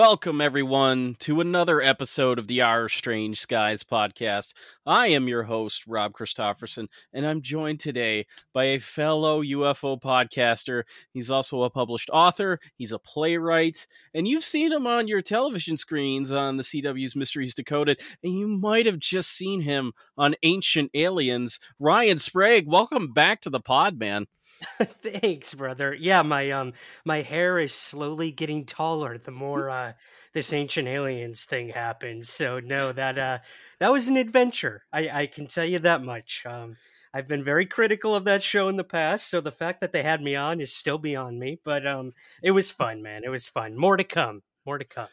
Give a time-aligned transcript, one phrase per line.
[0.00, 4.54] Welcome, everyone, to another episode of the Our Strange Skies podcast.
[4.86, 10.84] I am your host, Rob Christofferson, and I'm joined today by a fellow UFO podcaster.
[11.12, 15.76] He's also a published author, he's a playwright, and you've seen him on your television
[15.76, 20.92] screens on the CW's Mysteries Decoded, and you might have just seen him on Ancient
[20.94, 21.58] Aliens.
[21.80, 24.26] Ryan Sprague, welcome back to the pod, man.
[25.02, 25.94] Thanks, brother.
[25.94, 26.72] Yeah, my um
[27.04, 29.92] my hair is slowly getting taller the more uh
[30.32, 32.28] this ancient aliens thing happens.
[32.28, 33.38] So no, that uh
[33.78, 34.84] that was an adventure.
[34.92, 36.44] I I can tell you that much.
[36.46, 36.76] Um
[37.14, 40.02] I've been very critical of that show in the past, so the fact that they
[40.02, 42.12] had me on is still beyond me, but um
[42.42, 43.22] it was fun, man.
[43.24, 43.76] It was fun.
[43.76, 44.42] More to come.
[44.66, 45.08] More to come.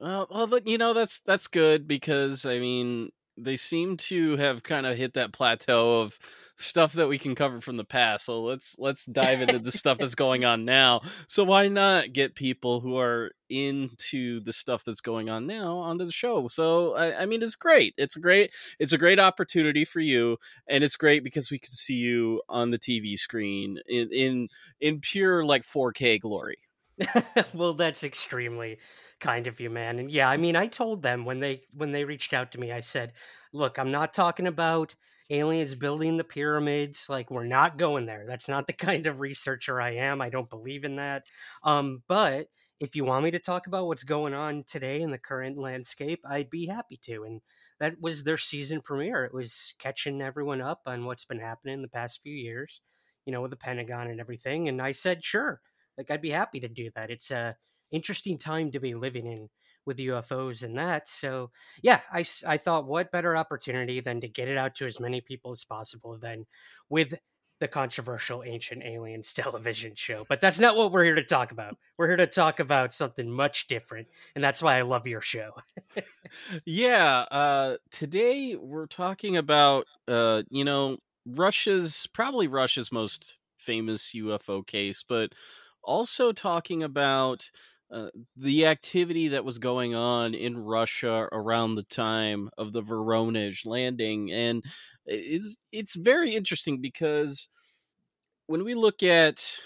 [0.00, 4.86] Uh, well, you know that's that's good because I mean they seem to have kind
[4.86, 6.18] of hit that plateau of
[6.56, 8.26] stuff that we can cover from the past.
[8.26, 11.00] So let's let's dive into the stuff that's going on now.
[11.26, 16.04] So why not get people who are into the stuff that's going on now onto
[16.04, 16.48] the show?
[16.48, 17.94] So I, I mean, it's great.
[17.96, 18.54] It's a great.
[18.78, 20.36] It's a great opportunity for you,
[20.68, 24.48] and it's great because we can see you on the TV screen in in
[24.80, 26.58] in pure like 4K glory.
[27.54, 28.78] well, that's extremely
[29.20, 29.98] kind of you, man.
[29.98, 32.72] And yeah, I mean, I told them when they when they reached out to me,
[32.72, 33.12] I said,
[33.52, 34.94] "Look, I'm not talking about
[35.30, 37.08] aliens building the pyramids.
[37.08, 38.24] Like, we're not going there.
[38.26, 40.20] That's not the kind of researcher I am.
[40.20, 41.24] I don't believe in that.
[41.62, 42.48] Um, but
[42.80, 46.20] if you want me to talk about what's going on today in the current landscape,
[46.26, 47.24] I'd be happy to.
[47.24, 47.40] And
[47.80, 49.24] that was their season premiere.
[49.24, 52.80] It was catching everyone up on what's been happening in the past few years,
[53.26, 54.68] you know, with the Pentagon and everything.
[54.68, 55.60] And I said, sure,
[55.96, 57.10] like I'd be happy to do that.
[57.10, 57.56] It's a
[57.94, 59.48] interesting time to be living in
[59.86, 61.08] with UFOs and that.
[61.08, 61.50] So,
[61.82, 65.20] yeah, I, I thought what better opportunity than to get it out to as many
[65.20, 66.46] people as possible than
[66.88, 67.14] with
[67.60, 70.26] the controversial Ancient Aliens television show.
[70.28, 71.76] But that's not what we're here to talk about.
[71.96, 75.52] We're here to talk about something much different, and that's why I love your show.
[76.64, 84.66] yeah, uh, today we're talking about, uh, you know, Russia's probably Russia's most famous UFO
[84.66, 85.32] case, but
[85.82, 87.50] also talking about
[87.92, 93.66] uh, the activity that was going on in Russia around the time of the Voronezh
[93.66, 94.64] landing, and
[95.06, 97.48] it's it's very interesting because
[98.46, 99.58] when we look at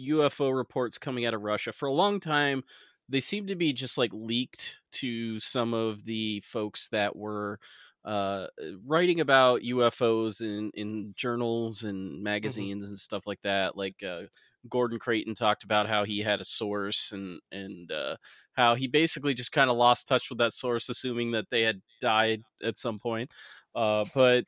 [0.00, 2.62] UFO reports coming out of Russia for a long time,
[3.08, 7.58] they seem to be just like leaked to some of the folks that were
[8.04, 8.46] uh,
[8.84, 12.22] writing about UFOs in in journals and mm-hmm.
[12.22, 12.90] magazines mm-hmm.
[12.92, 14.02] and stuff like that, like.
[14.02, 14.22] Uh,
[14.68, 18.16] Gordon Creighton talked about how he had a source and and uh,
[18.52, 21.80] how he basically just kind of lost touch with that source, assuming that they had
[22.00, 23.30] died at some point.
[23.74, 24.44] Uh, but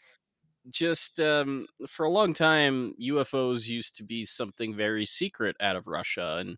[0.71, 5.87] just um, for a long time, UFOs used to be something very secret out of
[5.87, 6.57] Russia, and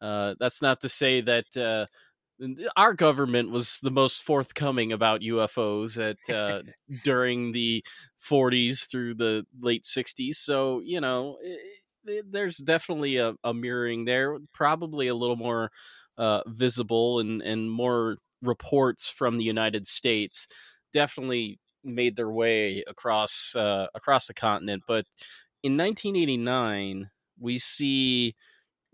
[0.00, 1.86] uh, that's not to say that uh,
[2.76, 6.62] our government was the most forthcoming about UFOs at uh,
[7.04, 7.84] during the
[8.28, 10.36] 40s through the late 60s.
[10.36, 11.38] So you know,
[12.04, 14.38] there's definitely a, a, mirroring there.
[14.52, 15.70] Probably a little more
[16.18, 20.46] uh, visible and and more reports from the United States.
[20.92, 24.82] Definitely made their way across uh, across the continent.
[24.86, 25.06] But
[25.62, 28.34] in 1989, we see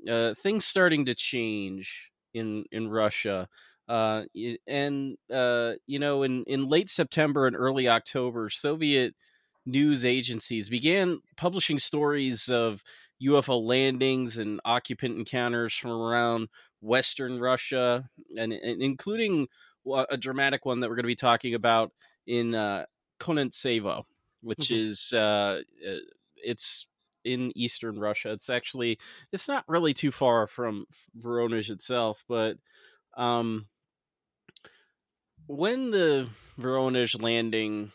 [0.08, 3.48] uh, things starting to change in in Russia.
[3.88, 4.24] Uh,
[4.66, 9.14] and uh, you know, in in late September and early October, Soviet
[9.66, 12.82] news agencies began publishing stories of
[13.22, 16.48] UFO landings and occupant encounters from around
[16.80, 19.48] Western Russia, and, and including
[20.08, 21.92] a dramatic one that we're going to be talking about
[22.26, 22.84] in uh,
[23.20, 24.04] Konantsevo,
[24.42, 24.84] which mm-hmm.
[24.84, 25.96] is uh, uh,
[26.36, 26.86] it's
[27.24, 28.32] in eastern Russia.
[28.32, 28.98] It's actually
[29.32, 30.86] it's not really too far from
[31.18, 32.56] Voronezh itself, but
[33.16, 33.66] um,
[35.46, 36.28] when the
[36.58, 37.92] Voronezh landing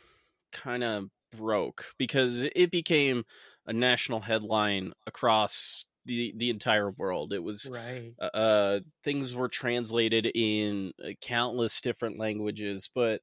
[0.51, 3.23] kind of broke because it became
[3.65, 7.33] a national headline across the the entire world.
[7.33, 8.13] It was right.
[8.19, 13.21] Uh, uh, things were translated in uh, countless different languages, but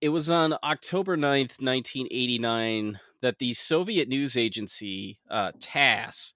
[0.00, 6.34] it was on October 9th, 1989 that the Soviet news agency uh, TASS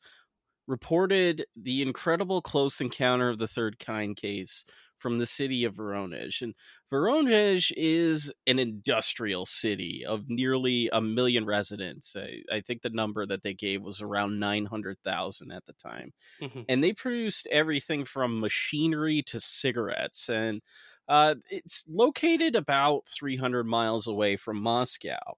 [0.67, 4.65] reported the incredible close encounter of the third kind case
[4.99, 6.43] from the city of Voronezh.
[6.43, 6.55] And
[6.93, 12.17] Voronezh is an industrial city of nearly a million residents.
[12.17, 16.13] I, I think the number that they gave was around 900,000 at the time.
[16.43, 16.63] Mm-hmm.
[16.69, 20.29] And they produced everything from machinery to cigarettes.
[20.29, 20.61] And
[21.09, 25.37] uh, it's located about 300 miles away from Moscow.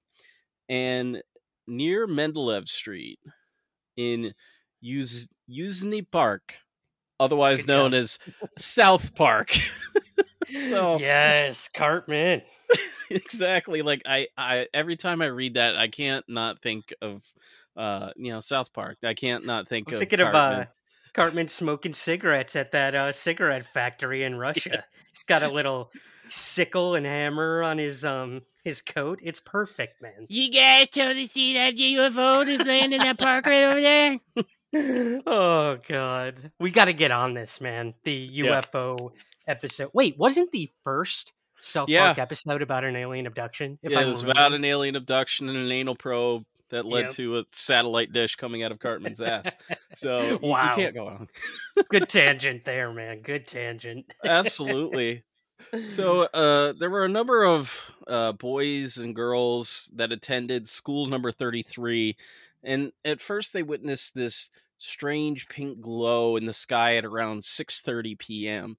[0.69, 1.23] And
[1.67, 3.19] near Mendeleev Street
[3.97, 4.35] in
[4.83, 6.55] Yuzhny Park,
[7.21, 7.99] otherwise Good known job.
[8.01, 8.19] as
[8.59, 9.57] South Park.
[10.69, 12.43] so yes, Cartman.
[13.11, 17.25] exactly like I, I every time I read that I can't not think of
[17.77, 18.99] uh you know South Park.
[19.05, 20.61] I can't not think I'm of thinking of Cartman.
[20.61, 20.67] uh,
[21.13, 24.85] Cartman smoking cigarettes at that uh, cigarette factory in Russia.
[25.13, 25.91] He's got a little
[26.29, 29.21] sickle and hammer on his um his coat.
[29.23, 30.27] It's perfect, man.
[30.29, 34.19] You guys totally see that UFO that's laying in that park right over there?
[35.27, 37.95] oh god, we got to get on this, man.
[38.05, 38.61] The Yeah.
[38.63, 39.13] UFO
[39.47, 39.91] episode.
[39.93, 42.07] Wait, wasn't the first South Yeah.
[42.07, 43.79] Park episode about an alien abduction?
[43.83, 47.11] If Yeah, it was about an alien abduction and an anal probe that led Yep.
[47.13, 49.57] to a satellite dish coming out of Cartman's ass.
[49.97, 50.75] So y- you, Wow.
[50.77, 51.29] can't go wrong.
[51.91, 53.21] good tangent there, man.
[53.23, 54.15] Good tangent.
[54.25, 55.25] Absolutely.
[55.89, 61.31] So uh, there were a number of uh, boys and girls that attended school number
[61.33, 62.17] 33.
[62.63, 68.19] And at first they witnessed this strange pink glow in the sky at around 6.30
[68.19, 68.77] p.m.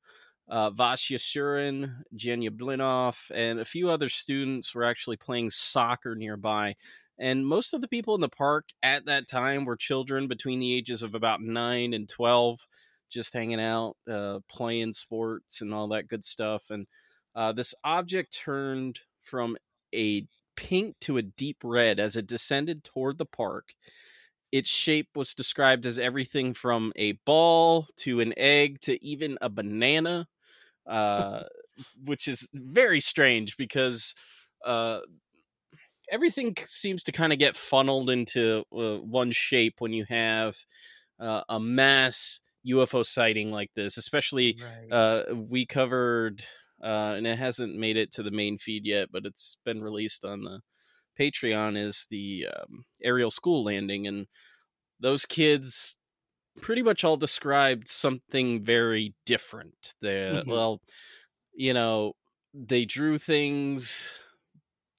[0.50, 6.76] Uh, Vasya Surin, Jenya Blinov, and a few other students were actually playing soccer nearby.
[7.18, 10.76] And most of the people in the park at that time were children between the
[10.76, 12.68] ages of about 9 and 12
[13.12, 16.70] just hanging out, uh, playing sports and all that good stuff.
[16.72, 16.88] And
[17.36, 19.58] uh, this object turned from
[19.94, 20.26] a
[20.62, 23.74] pink to a deep red as it descended toward the park.
[24.52, 29.50] Its shape was described as everything from a ball to an egg to even a
[29.50, 30.28] banana,
[30.88, 31.44] uh,
[32.06, 34.16] which is very strange because
[34.66, 35.02] uh,
[36.12, 40.58] everything seems to kind of get funneled into uh, one shape when you have
[41.20, 44.90] uh, a mass UFO sighting like this, especially Right.
[44.92, 46.46] uh, we covered,
[46.84, 50.26] uh, and it hasn't made it to the main feed yet, but it's been released
[50.26, 50.62] on the
[51.20, 51.78] Patreon.
[51.78, 54.28] Is the um, Ariel School landing, and
[55.00, 55.98] those kids
[56.62, 59.96] pretty much all described something very different.
[60.02, 60.44] They, Mhm.
[60.48, 60.82] well,
[61.54, 62.14] you know,
[62.54, 64.18] they drew things.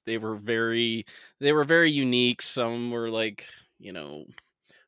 [0.07, 1.05] They were very,
[1.41, 2.43] they were very unique.
[2.43, 3.49] Some were like,
[3.79, 4.27] you know,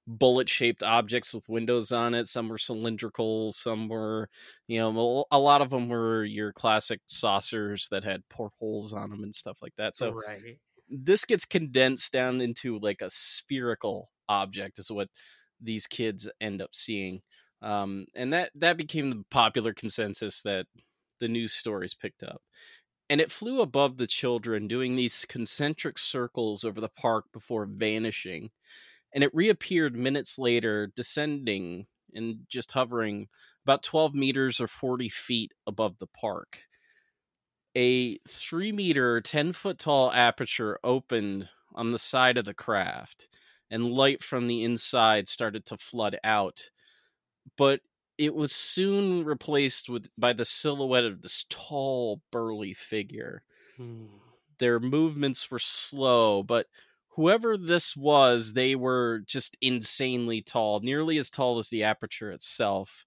[0.06, 2.26] bullet shaped objects with windows on it.
[2.26, 3.52] Some were cylindrical.
[3.52, 4.28] Some were,
[4.66, 9.23] you know, a lot of them were your classic saucers that had portholes on them
[9.23, 9.96] and stuff like that.
[9.96, 10.58] So right.
[10.88, 15.08] this gets condensed down into like a spherical object, is what
[15.61, 17.23] these kids end up seeing.
[17.62, 20.66] Um, and that that became the popular consensus that
[21.20, 22.42] the news stories picked up.
[23.08, 28.50] And it flew above the children, doing these concentric circles over the park before vanishing
[29.14, 33.28] and it reappeared minutes later, descending and just hovering
[33.64, 36.64] about 12 meters or 40 feet above the park.
[37.76, 43.28] A three meter, 10 foot tall aperture opened on the side of the craft,
[43.71, 46.71] and light from the inside started to flood out.
[47.56, 47.83] But
[48.18, 53.44] it was soon replaced with by the silhouette of this tall, burly figure
[53.76, 54.18] Hmm.
[54.59, 56.68] their movements were slow, but
[57.14, 63.06] whoever this was, they were just insanely tall, nearly as tall as the aperture itself.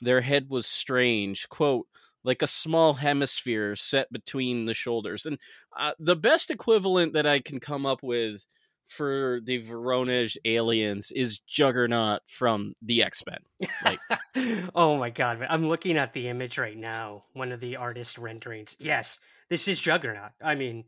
[0.00, 1.86] Their head was strange, quote,
[2.22, 5.26] like a small hemisphere set between the shoulders.
[5.26, 5.38] And
[5.78, 8.44] uh, the best equivalent that I can come up with
[8.86, 13.68] for the Voronezh aliens is Juggernaut from the X Men.
[13.84, 15.44] Like- oh my god.
[15.48, 18.76] I'm looking at the image right now, one of the artist renderings.
[18.78, 20.32] Yes, this is Juggernaut.
[20.42, 20.84] I mean,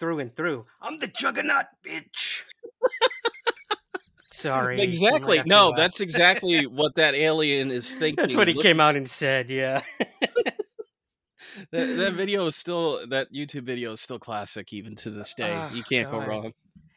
[0.00, 0.66] through and through.
[0.82, 2.42] I'm the Juggernaut, bitch.
[4.32, 4.80] Sorry.
[4.80, 5.42] Exactly.
[5.44, 5.76] No, laugh.
[5.76, 8.22] that's exactly what that alien is thinking.
[8.22, 9.82] That's what he Look- came out and said, yeah.
[11.72, 15.52] that, that video is still that YouTube video is still classic even to this day.
[15.52, 16.20] Oh, you can't God.
[16.22, 16.52] go wrong.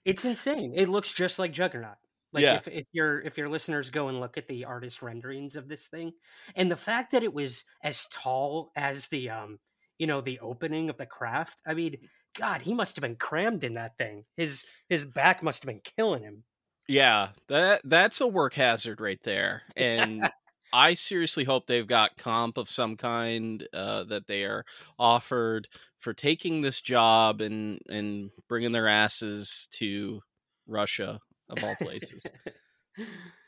[0.05, 0.73] It's insane.
[0.75, 1.97] It looks just like Juggernaut.
[2.33, 2.55] Like Yeah.
[2.55, 5.87] if, if your if your listeners go and look at the artist renderings of this
[5.87, 6.13] thing,
[6.55, 9.59] and the fact that it was as tall as the um
[9.99, 11.97] you know the opening of the craft, I mean,
[12.37, 14.25] God, he must have been crammed in that thing.
[14.35, 16.43] His his back must have been killing him.
[16.87, 19.63] Yeah, that that's a work hazard right there.
[19.75, 20.29] And
[20.73, 24.65] I seriously hope they've got comp of some kind uh, that they are
[24.97, 25.67] offered
[25.99, 30.21] for taking this job and and bringing their asses to
[30.67, 32.25] Russia of all places.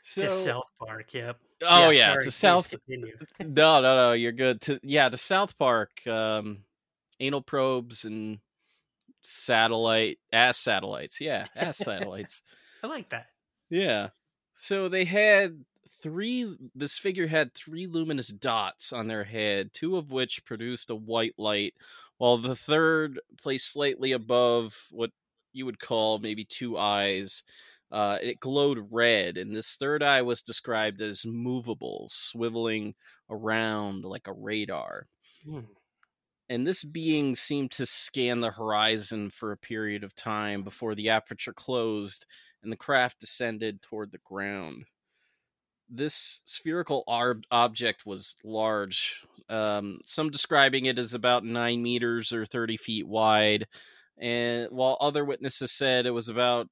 [0.02, 1.36] So, to South Park, yep.
[1.62, 2.70] oh yeah, sorry, to South.
[2.70, 3.16] continue.
[3.40, 4.60] No, no, no, you're good.
[4.62, 6.64] To yeah, to South Park, um,
[7.20, 8.38] anal probes and
[9.26, 11.20] satellite ass satellites.
[11.20, 12.42] Yeah, ass satellites.
[12.82, 13.26] I like that.
[13.70, 14.08] Yeah.
[14.54, 15.64] So they had
[16.02, 20.94] three this figure had three luminous dots on their head, two of which produced a
[20.96, 21.74] white light,
[22.18, 25.10] while the third placed slightly above what
[25.52, 27.42] you would call maybe two eyes
[27.90, 32.94] Uh, it glowed red, and this third eye was described as movable, swiveling
[33.30, 35.06] around like a radar.
[35.44, 35.60] Hmm.
[36.48, 41.10] And this being seemed to scan the horizon for a period of time before the
[41.10, 42.26] aperture closed
[42.62, 44.84] and the craft descended toward the ground.
[45.88, 52.44] This spherical arb- object was large, um, some describing it as about nine meters or
[52.44, 53.66] 30 feet wide,
[54.18, 56.68] and while other witnesses said it was about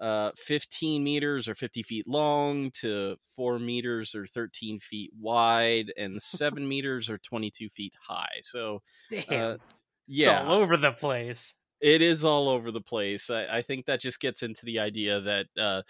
[0.00, 6.20] uh, 15 meters or 50 feet long to 4 meters or 13 feet wide and
[6.22, 8.38] 7 meters or 22 feet high.
[8.42, 9.24] So, Damn.
[9.28, 9.64] uh, It's
[10.06, 11.54] yeah, all over the place.
[11.80, 13.30] it is all over the place.
[13.30, 15.82] I, I think that just gets into the idea that uh,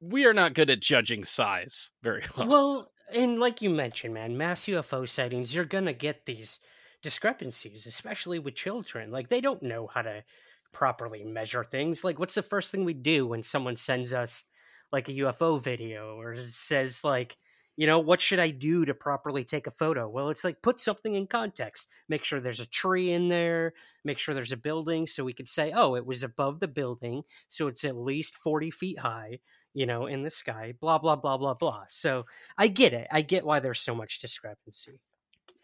[0.00, 2.48] we are not good at judging size very well.
[2.48, 6.60] Well, and like you mentioned, man, mass UFO sightings, you're gonna get these
[7.02, 9.10] discrepancies, especially with children.
[9.10, 10.24] Like they don't know how to
[10.72, 12.04] properly measure things.
[12.04, 14.44] Like, what's the first thing we do when someone sends us
[14.92, 17.36] like a UFO video or says like,
[17.76, 20.08] you know, what should I do to properly take a photo?
[20.08, 21.88] Well, it's like put something in context.
[22.08, 23.74] Make sure there's a tree in there.
[24.04, 27.22] Make sure there's a building, so we could say, oh, it was above the building,
[27.48, 29.38] so it's at least forty feet high
[29.74, 31.84] you know, in the sky, blah, blah, blah, blah, blah.
[31.88, 33.06] So I get it.
[33.12, 34.98] I get why there's so much discrepancy.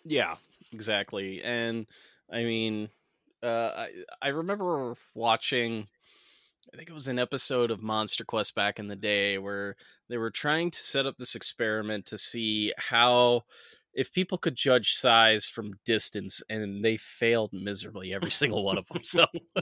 [0.04, 0.36] Yeah,
[0.72, 1.42] exactly.
[1.42, 1.86] And
[2.30, 2.90] I mean,
[3.44, 3.88] uh, I
[4.22, 5.86] I remember watching.
[6.72, 9.76] I think it was an episode of Monster Quest back in the day where
[10.08, 13.42] they were trying to set up this experiment to see how
[13.92, 18.88] if people could judge size from distance and they failed miserably every single one of
[18.88, 19.04] them.
[19.04, 19.26] So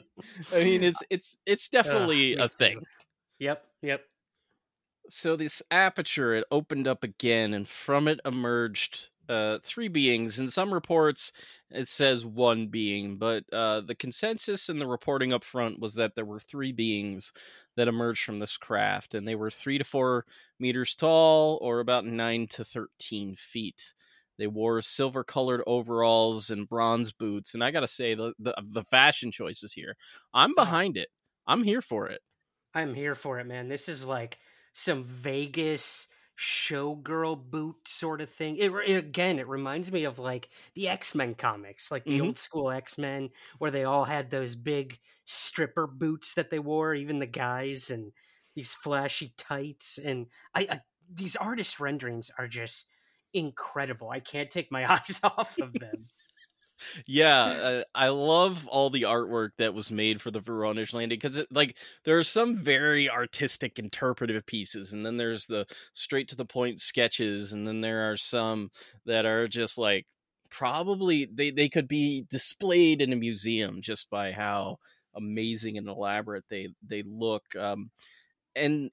[0.54, 2.82] I mean it's it's it's definitely me a thing.
[3.40, 4.04] Yep, yep.
[5.08, 10.38] So this aperture it opened up again and from it emerged uh three beings.
[10.38, 11.32] In some reports
[11.70, 16.14] it says one being but uh the consensus in the reporting up front was that
[16.14, 17.32] there were three beings
[17.76, 20.26] that emerged from this craft and they were three to four
[20.58, 23.92] meters tall or about nine to 13 feet.
[24.38, 28.84] They wore silver colored overalls and bronze boots and i gotta say the, the the
[28.84, 29.96] fashion choices here
[30.34, 31.08] i'm behind it.
[31.46, 32.20] I'm here for it.
[32.74, 33.68] I'm here for it, man.
[33.68, 34.38] This is like
[34.72, 36.06] some Vegas
[36.38, 38.56] showgirl boot sort of thing.
[38.56, 42.22] It, it- again, it reminds me of like the X Men comics, like the Mhm.
[42.22, 46.94] old school X Men, where they all had those big stripper boots that they wore,
[46.94, 48.12] even the guys, and
[48.54, 49.98] these flashy tights.
[49.98, 52.86] And I, I these artist renderings are just
[53.32, 54.10] incredible.
[54.10, 56.08] I can't take my eyes off of them.
[57.06, 61.40] Yeah, uh, I love all the artwork that was made for the Voronezh landing because,
[61.50, 66.44] like, there are some very artistic, interpretive pieces, and then there's the straight to the
[66.44, 68.70] point sketches, and then there are some
[69.06, 70.06] that are just like
[70.50, 74.78] probably they they could be displayed in a museum just by how
[75.14, 77.54] amazing and elaborate they they look.
[77.56, 77.90] Um,
[78.56, 78.90] and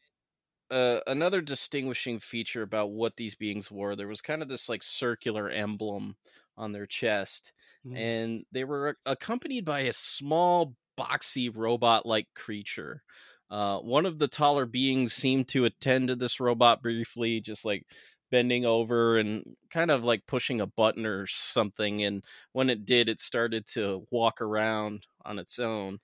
[0.72, 4.84] uh, another distinguishing feature about what these beings wore, there was kind of this like
[4.84, 6.16] circular emblem
[6.58, 7.54] on their chest
[7.86, 7.98] Mm.
[7.98, 13.04] and they were accompanied by a small boxy robot like creature
[13.50, 17.86] uh, one of the taller beings seemed to attend to this robot briefly just like
[18.32, 23.08] bending over and kind of like pushing a button or something and when it did
[23.10, 26.00] it started to walk around on its own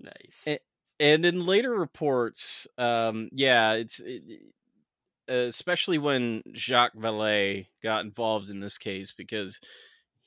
[0.00, 0.44] nice.
[0.46, 0.58] Eh,
[1.00, 4.22] and in later reports um yeah it's it,
[5.28, 9.60] especially when Jacques Vallée got involved in this case because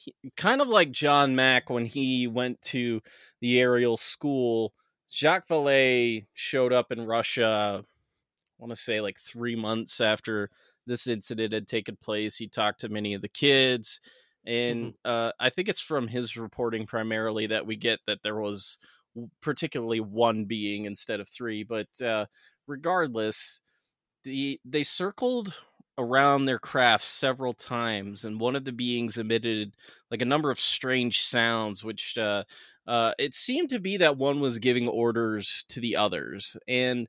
[0.01, 3.01] he, kind of like John Mack when he went to
[3.39, 4.73] the Ariel School
[5.11, 10.49] Jacques Vallée showed up in Russia I want to say like 3 months after
[10.87, 12.37] this incident had taken place.
[12.37, 13.99] He talked to many of the kids
[14.45, 18.79] and uh, I think it's from his reporting primarily that we get that there was
[19.41, 22.25] particularly one being instead of three but uh,
[22.67, 23.61] regardless
[24.23, 25.57] the they circled
[26.01, 29.73] around their craft several times and one of the beings emitted
[30.09, 32.43] like a number of strange sounds which uh,
[32.87, 37.07] uh, it seemed to be that one was giving orders to the others and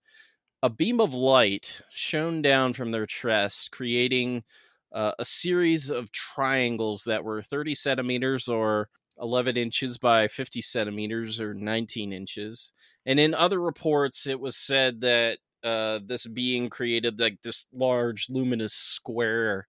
[0.62, 4.44] a beam of light shone down from their chest creating
[4.92, 8.88] uh, a series of triangles that were 30 centimeters or
[9.20, 12.72] 11 inches by 50 centimeters or 19 inches
[13.06, 18.28] and in other reports it was said that uh, this being created like this large
[18.31, 19.66] luminous square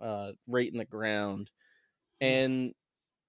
[0.00, 1.50] uh, right in the ground
[2.20, 2.74] and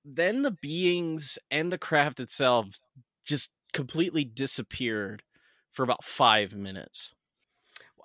[0.05, 2.79] then the beings and the craft itself
[3.25, 5.23] just completely disappeared
[5.71, 7.15] for about five minutes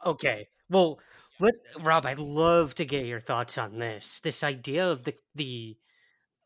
[0.04, 0.48] Okay.
[0.68, 1.00] Well,
[1.40, 4.20] let, Rob, I'd love to get your thoughts on this.
[4.20, 5.76] This idea of the the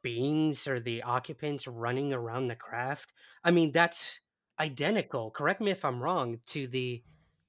[0.03, 3.13] beings or the occupants running around the craft.
[3.45, 4.21] I mean, that's
[4.61, 5.31] identical.
[5.31, 6.41] Correct me if I'm wrong.
[6.49, 7.03] To the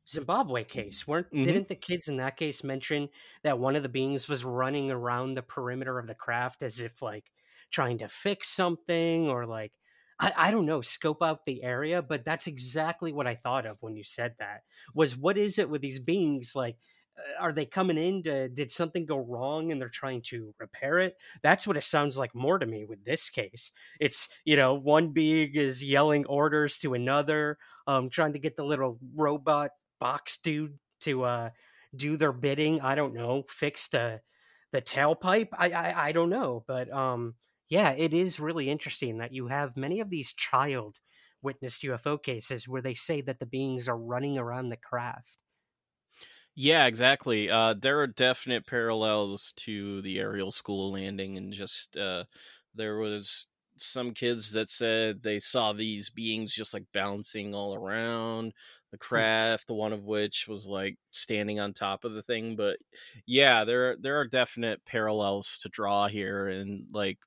[0.09, 1.07] Zimbabwe case.
[1.07, 1.43] weren't Mhm.
[1.43, 3.09] Didn't the kids in that case mention
[3.43, 7.01] that one of the beings was running around the perimeter of the craft as if
[7.01, 7.31] like
[7.71, 9.73] trying to fix something or like
[10.19, 13.83] I, I don't know, scope out the area, but that's exactly what I thought of
[13.83, 14.63] when you said that.
[14.95, 16.77] Was what is it with these beings like
[17.17, 20.99] uh, are they coming in to did something go wrong and they're trying to repair
[20.99, 24.73] it that's what it sounds like more to me with this case it's you know
[24.75, 30.37] one being is yelling orders to another um trying to get the little robot box
[30.37, 31.49] dude to uh
[31.95, 34.21] do their bidding i don't know fix the
[34.71, 37.35] the tailpipe i i, I don't know but um
[37.69, 40.99] yeah it is really interesting that you have many of these child
[41.41, 45.37] witnessed ufo cases where they say that the beings are running around the craft
[46.55, 47.49] Yeah, exactly.
[47.49, 52.25] Uh, there are definite parallels to the Ariel School landing, and just uh,
[52.73, 58.53] there was some kids that said they saw these beings just like bouncing all around
[58.91, 59.69] the craft.
[59.69, 62.55] One of which was like standing on top of the thing.
[62.55, 62.77] But
[63.25, 67.17] yeah, there are, there are definite parallels to draw here, and like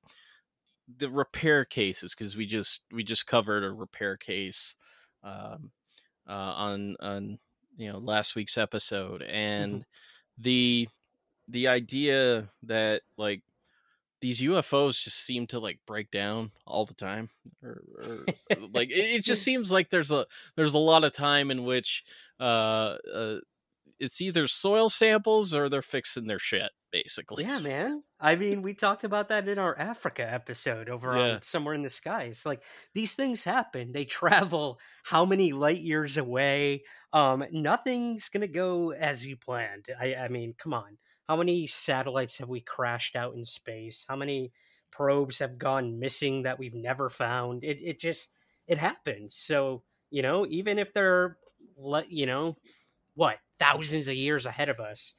[0.98, 4.76] the repair cases because we just we just covered a repair case
[5.22, 5.70] um,
[6.28, 7.38] uh, on on
[7.76, 9.84] you know last week's episode and
[10.38, 10.88] the
[11.48, 13.42] the idea that like
[14.20, 17.30] these UFOs just seem to like break down all the time
[17.62, 18.26] or, or
[18.72, 22.04] like it, it just seems like there's a there's a lot of time in which
[22.38, 23.36] uh, uh
[23.98, 28.02] it's either soil samples or they're fixing their shit basically Yeah, man.
[28.18, 31.34] I mean, we talked about that in our Africa episode over Yeah.
[31.34, 32.44] on Somewhere in the Skies.
[32.44, 32.62] Like
[32.94, 33.92] these things happen.
[33.92, 36.82] They travel how many light years away?
[37.12, 39.86] Um, nothing's gonna go as you planned.
[39.98, 40.98] I, I mean, come on.
[41.30, 44.04] How many satellites have we crashed out in space?
[44.08, 44.50] How many
[44.90, 47.62] probes have gone missing that we've never found?
[47.62, 48.30] It it just
[48.66, 49.36] it happens.
[49.36, 51.36] So you know, even if they're
[52.08, 52.56] you know
[53.14, 55.14] what thousands of years ahead of us,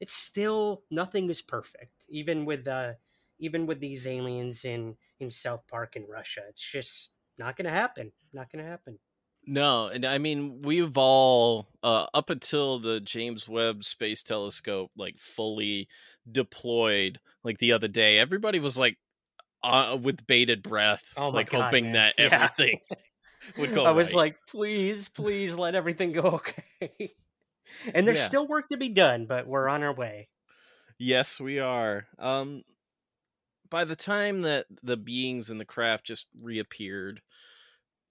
[0.00, 2.92] it's still nothing is perfect even with uh
[3.38, 8.12] even with these aliens in in south park in russia it's just not gonna happen
[8.32, 8.98] not gonna happen
[9.46, 15.18] No, and I mean we've all uh, up until the James Webb Space Telescope like
[15.18, 15.88] fully
[16.30, 18.18] deployed like the other day.
[18.18, 18.96] Everybody was like
[19.62, 21.92] uh, with bated breath, Oh like God, hoping man.
[21.94, 22.26] that Yeah.
[22.32, 22.78] everything
[23.56, 23.84] would go.
[23.84, 27.10] i was like please please let everything go okay
[27.94, 28.24] and there's Yeah.
[28.24, 30.28] still work to be done but we're on our way
[30.98, 32.06] Yes, we are.
[32.18, 32.62] Um,
[33.70, 37.22] by the time that the beings in the craft just reappeared,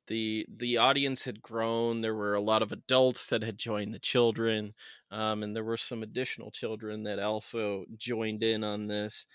[0.10, 2.02] the the audience had grown.
[2.02, 4.74] There were a lot of adults that had joined the children,
[5.12, 9.26] um, and there were some additional children that also joined in on this.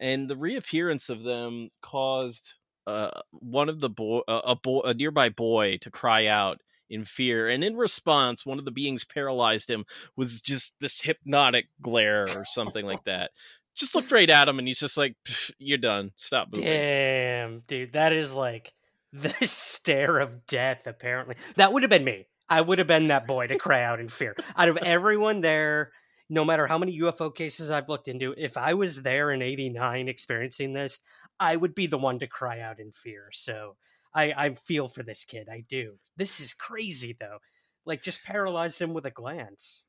[0.00, 2.54] And the reappearance of them caused
[2.86, 6.58] uh, one of the boy, a, a boy, a nearby boy, to cry out
[6.90, 7.48] in fear.
[7.48, 9.84] And in response, one of the beings paralyzed him
[10.16, 13.30] was just this hypnotic glare or something like that.
[13.76, 15.16] Just looked right at him, and he's just like,
[15.58, 16.12] "You're done.
[16.16, 18.72] Stop moving." damn dude that is like
[19.14, 21.36] the stare of death apparently.
[21.56, 22.26] That would have been me.
[22.48, 24.36] I would have been that boy to cry out in fear.
[24.56, 25.92] Out of everyone there
[26.30, 30.08] no matter how many ufo cases i've looked into if i was there in 89
[30.08, 31.00] experiencing this
[31.38, 33.28] i would be the one to cry out in fear.
[33.32, 33.76] So
[34.14, 35.48] i i feel for this kid.
[35.50, 35.98] I do.
[36.16, 37.38] This is crazy though.
[37.84, 39.82] Like just paralyzed him with a glance.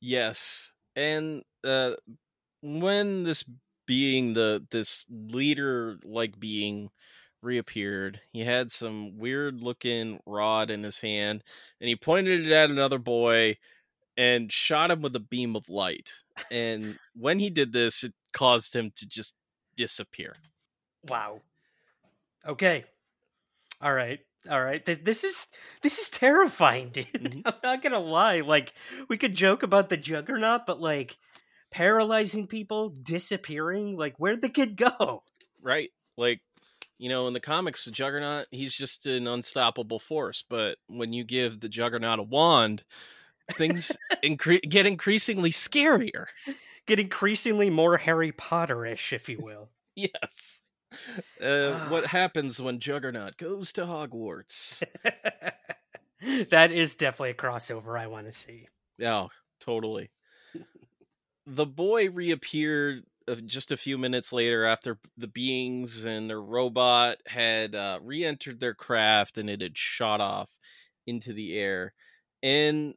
[0.00, 1.92] Yes, and uh,
[2.62, 3.44] when this
[3.86, 6.90] being the this leader like being
[7.44, 11.42] reappeared, he had some weird looking rod in his hand,
[11.80, 13.56] and he pointed it at another boy
[14.16, 16.12] and shot him with a beam of light.
[16.50, 19.34] And when he did this, it caused him to just
[19.76, 20.34] disappear.
[21.08, 21.40] Wow.
[22.46, 22.84] Okay.
[23.80, 24.20] All right.
[24.50, 24.84] All right.
[24.84, 25.46] This is
[25.82, 27.06] this is terrifying, dude.
[27.12, 27.42] Mhm.
[27.46, 28.40] I'm not gonna lie.
[28.40, 28.72] Like
[29.08, 31.16] we could joke about the juggernaut, but like
[31.70, 33.96] paralyzing people, disappearing.
[33.96, 35.22] Like where'd the kid go?
[35.62, 35.90] right?
[36.16, 36.40] Like,
[36.98, 40.44] you know, in the comics, the Juggernaut, he's just an unstoppable force.
[40.48, 42.84] But when you give the Juggernaut a wand,
[43.52, 43.92] things
[44.24, 46.26] incre- get increasingly scarier.
[46.86, 49.70] Get increasingly more Harry Potterish, if you will.
[49.96, 50.60] Yes.
[51.40, 54.82] Uh, what happens when Juggernaut goes to Hogwarts?
[56.50, 58.68] that is definitely a crossover I want to see.
[59.04, 59.28] Oh,
[59.60, 60.10] totally.
[61.46, 63.04] The boy reappeared
[63.46, 68.60] just a few minutes later after the beings and their robot had uh, re entered
[68.60, 70.50] their craft and it had shot off
[71.06, 71.94] into the air.
[72.42, 72.94] And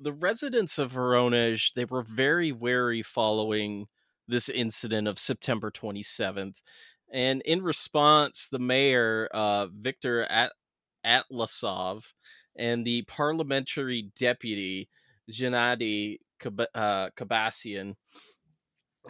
[0.00, 3.86] the residents of Voronezh, they were very wary following
[4.26, 6.56] this incident of September 27th.
[7.12, 10.52] And in response, the mayor, uh, Victor At-
[11.04, 12.12] Atlasov,
[12.56, 14.88] and the parliamentary deputy
[15.30, 17.10] Gennady Kab- uh,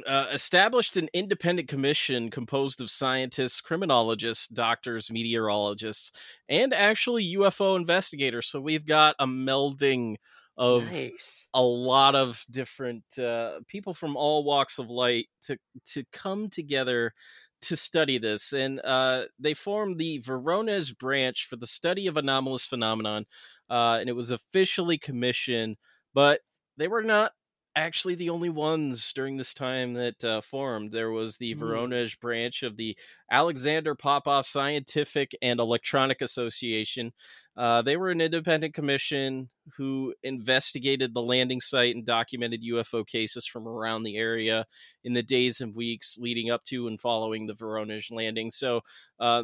[0.06, 6.12] uh, established an independent commission composed of scientists, criminologists, doctors, meteorologists,
[6.48, 8.46] and actually UFO investigators.
[8.46, 10.16] So we've got a melding
[10.56, 11.46] of nice.
[11.54, 15.56] a lot of different uh, people from all walks of light to
[15.92, 17.14] to come together
[17.60, 22.64] to study this, and uh, they formed the Voronezh branch for the study of anomalous
[22.64, 23.26] phenomenon,
[23.70, 25.76] uh, and it was officially commissioned,
[26.14, 26.40] but
[26.76, 27.32] they were not
[27.78, 30.92] actually the only ones during this time that uh, formed.
[30.92, 31.58] There was the Mm.
[31.60, 32.96] Voronezh branch of the
[33.30, 37.12] Alexander Popov Scientific and Electronic Association.
[37.56, 43.44] Uh, they were an independent commission who investigated the landing site and documented UFO cases
[43.46, 44.64] from around the area
[45.04, 48.50] in the days and weeks leading up to and following the Voronezh landing.
[48.50, 48.82] So,
[49.18, 49.42] uh,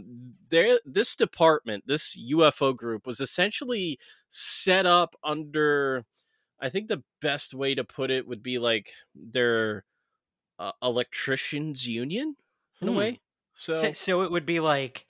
[0.49, 6.05] there, this department, this UFO group, was essentially set up under.
[6.61, 9.85] I think the best way to put it would be like their
[10.59, 12.37] uh, electricians union
[12.81, 12.95] in Hmm.
[12.95, 13.21] a way.
[13.55, 15.07] So, So, so it would be like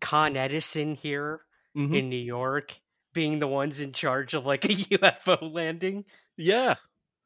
[0.00, 1.42] Con Edison here
[1.76, 1.96] mhm.
[1.96, 2.80] in New York
[3.12, 6.04] being the ones in charge of like a UFO landing.
[6.36, 6.76] yeah,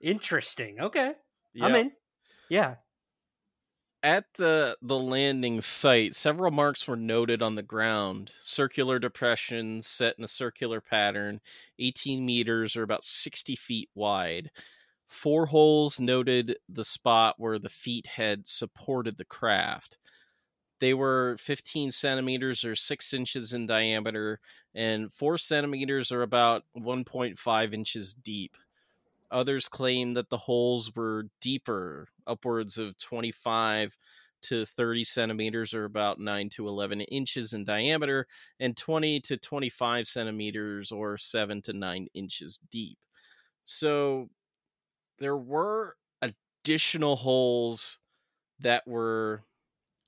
[0.01, 0.81] Interesting.
[0.81, 1.15] Okay.
[1.55, 1.65] yeah.
[1.65, 1.93] I'm in.
[2.51, 2.77] Yeah.
[4.07, 8.31] At the the landing site, several marks were noted on the ground.
[8.41, 11.41] Circular depressions set in a circular pattern,
[11.81, 14.53] 18 meters or about 60 feet wide.
[15.09, 19.99] Four holes noted the spot where the feet had supported the craft.
[20.81, 24.41] They were 15 centimeters or 6 inches in diameter,
[24.75, 28.57] and 4 centimeters or about 1.5 inches deep.
[29.31, 33.97] Others claim that the holes were deeper, upwards of 25
[34.43, 38.27] to 30 centimeters, or about 9 to 11 inches in diameter,
[38.61, 42.99] and 20 to 25 centimeters, or 7 to 9 inches deep.
[43.65, 44.29] So
[45.19, 47.99] there were additional holes
[48.61, 49.45] that were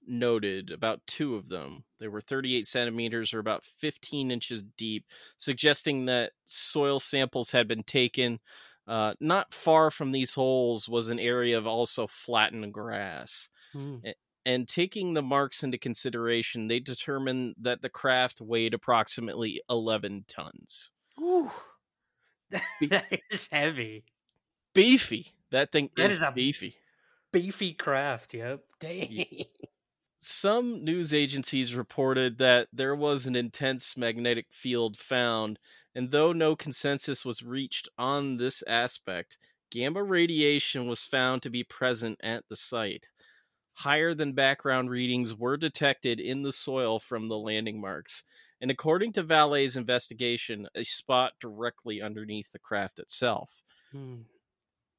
[0.06, 1.84] noted, about two of them.
[2.00, 5.04] They were 38 centimeters, or about 15 inches deep,
[5.36, 8.40] suggesting that soil samples had been taken.
[8.88, 13.50] Uh, not far from these holes was an area of also flattened grass.
[13.72, 13.96] Hmm.
[14.46, 20.90] And taking the marks into consideration, they determined that the craft weighed approximately 11 tons.
[21.20, 21.50] Ooh.
[22.88, 24.04] That is heavy.
[24.74, 25.26] Beefy.
[25.50, 26.76] That thing That is, is a- beefy.
[27.30, 28.32] Beefy craft.
[28.32, 28.60] Yep.
[28.80, 29.26] Dang.
[30.18, 35.58] Some news agencies reported that there was an intense magnetic field found,
[35.94, 39.38] and though no consensus was reached on this aspect,
[39.70, 43.10] gamma radiation was found to be present at the site.
[43.74, 48.24] Higher than background readings were detected in the soil from the landing marks,
[48.60, 54.22] and according to Vallée's investigation, a spot directly underneath the craft itself Hmm.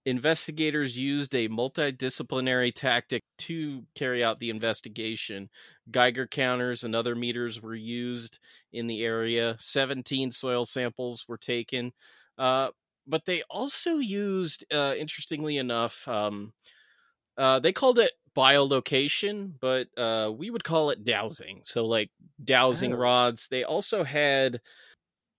[0.05, 5.49] Investigators used a multidisciplinary tactic to carry out the investigation.
[5.91, 8.39] Geiger counters and other meters were used
[8.71, 9.55] in the area.
[9.59, 11.91] 17 soil samples were taken.
[12.37, 12.69] Uh,
[13.07, 16.53] but they also used, uh, interestingly enough, um,
[17.37, 21.61] uh, they called it biolocation, but uh, we would call it dowsing.
[21.63, 22.11] So, like
[22.43, 22.95] dowsing Oh.
[22.95, 23.47] rods.
[23.49, 24.61] They also had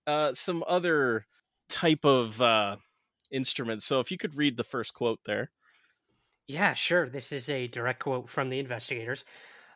[0.07, 1.25] uh, some other
[1.69, 2.77] type of uh,
[3.31, 3.85] instruments.
[3.85, 5.51] So, if you could read the first quote there.
[6.47, 7.07] Yeah, sure.
[7.09, 9.23] This is a direct quote from the investigators.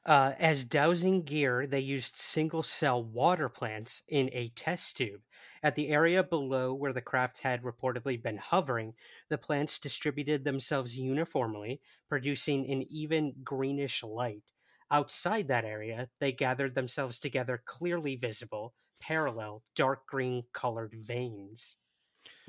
[0.06, 5.24] Uh, as dowsing gear, they used single cell water plants in a test tube.
[5.64, 8.96] At the area below where the craft had reportedly been hovering,
[9.30, 14.44] the plants distributed themselves uniformly, producing an even greenish light.
[14.92, 21.78] Outside that area, they gathered themselves together clearly visible, parallel, dark green colored veins.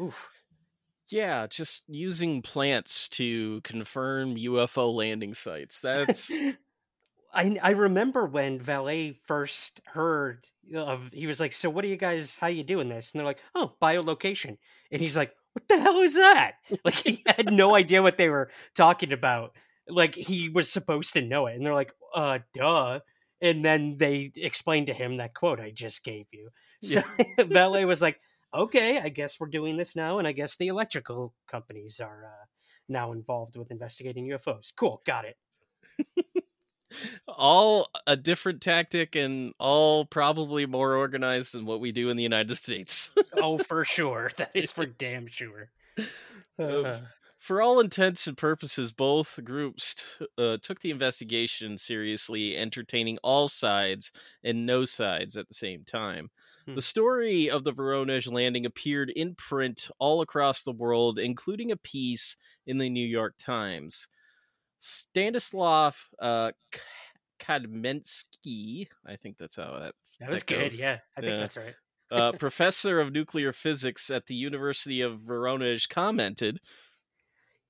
[0.01, 0.31] Oof.
[1.09, 5.81] Yeah, just using plants to confirm UFO landing sites.
[5.81, 6.33] That's
[7.35, 11.97] I I remember when Vallée first heard of he was like, "So what are you
[11.97, 12.37] guys?
[12.37, 14.59] How you doing this?" And they're like, "Oh, biolocation."
[14.91, 18.29] And he's like, "What the hell is that?" Like he had no idea what they
[18.29, 19.55] were talking about.
[19.89, 23.01] Like he was supposed to know it, and they're like, "Uh, duh."
[23.43, 26.49] And then they explained to him that quote I just gave you.
[26.83, 27.03] So
[27.39, 28.19] Vallée was like,
[28.57, 32.45] "Okay, I guess we're doing this now, and I guess the electrical companies are uh,
[32.89, 34.73] now involved with investigating UFOs.
[34.75, 35.37] Cool, got it."
[37.29, 42.23] all a different tactic and all probably more organized than what we do in the
[42.23, 43.11] United States.
[43.35, 44.31] oh, for sure.
[44.37, 45.71] That is for damn sure.
[46.59, 46.99] Uh,
[47.39, 53.49] For all intents and purposes, both groups t- uh, took the investigation seriously, entertaining all
[53.49, 54.11] sides
[54.43, 56.31] and no sides at the same time.
[56.67, 56.75] Hmm.
[56.75, 61.77] The story of the Voronezh landing appeared in print all across the world, including a
[61.77, 64.09] piece in the New York Times.
[64.79, 66.53] Stanislav uh,
[67.41, 70.79] Kadmensky, I think that's how that That was that good.
[70.79, 71.39] Yeah, I think Yeah.
[71.39, 71.75] that's right.
[72.11, 76.59] uh, professor of nuclear physics at the University of Voronezh commented,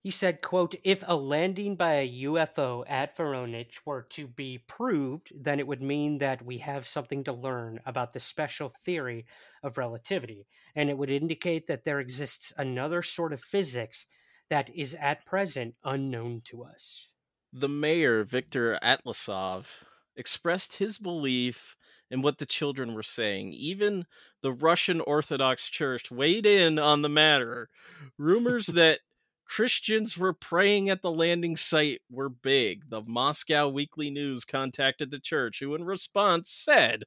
[0.06, 5.32] He said, quote, if a landing by a UFO at Voronezh were to be proved,
[5.34, 9.26] then it would mean that we have something to learn about the special theory
[9.64, 14.06] of relativity, and it would indicate that there exists another sort of physics
[14.48, 17.08] that is at present unknown to us.
[17.52, 19.66] the mayor, Viktor Atlasov,
[20.14, 21.74] expressed his belief
[22.12, 23.52] in what the children were saying.
[23.54, 24.06] Even
[24.40, 27.70] the Russian Orthodox Church weighed in on the matter.
[28.18, 29.00] Rumors that
[29.46, 32.90] Christians were praying at the landing site were big.
[32.90, 37.04] The Moscow Weekly News contacted the church, who in response said,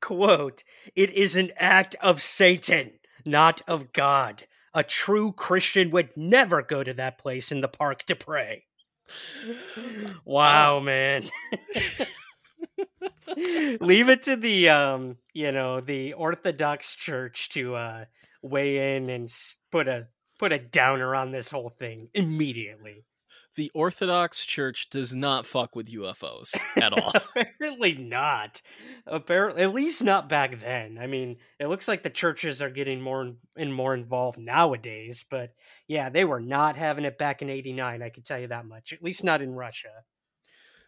[0.00, 0.62] Quote,
[0.94, 2.92] it is an act of Satan,
[3.26, 4.46] not of God.
[4.72, 8.64] A true Christian would never go to that place in the park to pray.
[10.24, 11.28] Wow, man.
[13.36, 18.04] Leave it to the um, you know, the Orthodox Church to uh
[18.42, 19.32] weigh in and
[19.70, 20.08] put a
[20.38, 23.04] put a downer on this whole thing immediately.
[23.54, 27.10] The Orthodox Church does not fuck with UFOs at all.
[27.36, 28.62] Apparently not.
[29.04, 30.96] Apparently, at least not back then.
[30.96, 35.24] I mean, it looks like the churches are getting more and- more involved nowadays.
[35.28, 35.54] But
[35.88, 38.00] yeah, they were not having it back in '89.
[38.00, 38.92] I can tell you that much.
[38.92, 40.04] At least not in Russia.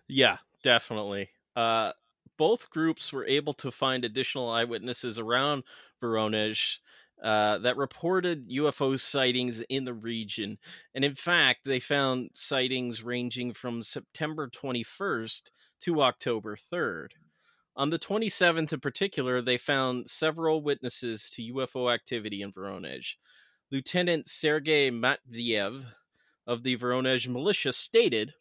[0.07, 1.31] Yeah, definitely.
[1.57, 1.93] Uh,
[2.37, 5.65] both groups were able to find additional eyewitnesses around
[6.01, 6.79] Voronezh
[7.23, 10.59] uh, that reported UFO sightings in the region.
[10.95, 15.51] And in fact, they found sightings ranging from September 21st
[15.83, 17.09] to October 3rd.
[17.77, 23.17] On the 27th, in particular, they found several witnesses to UFO activity in Voronezh.
[23.71, 25.87] Lieutenant Sergei Matviev
[26.47, 28.35] of the Voronezh militia stated,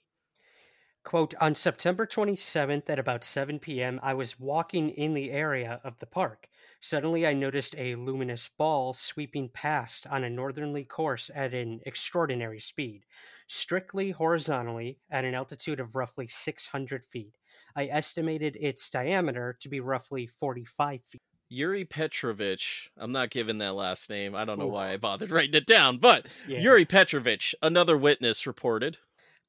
[1.03, 5.99] Quote, on September 27th at about 7 p.m., I was walking in the area of
[5.99, 6.47] the park.
[6.81, 12.59] Suddenly, I noticed a luminous ball sweeping past on a northerly course at an extraordinary
[12.59, 13.03] speed,
[13.47, 17.35] strictly horizontally at an altitude of roughly 600 feet.
[17.75, 21.21] I estimated its diameter to be roughly 45 feet.
[21.49, 24.35] Yuri Petrovich, I'm not giving that last name.
[24.35, 24.73] I don't know Ooh.
[24.73, 26.59] why I bothered writing it down, but Yeah.
[26.59, 28.99] Yuri Petrovich, another witness, reported.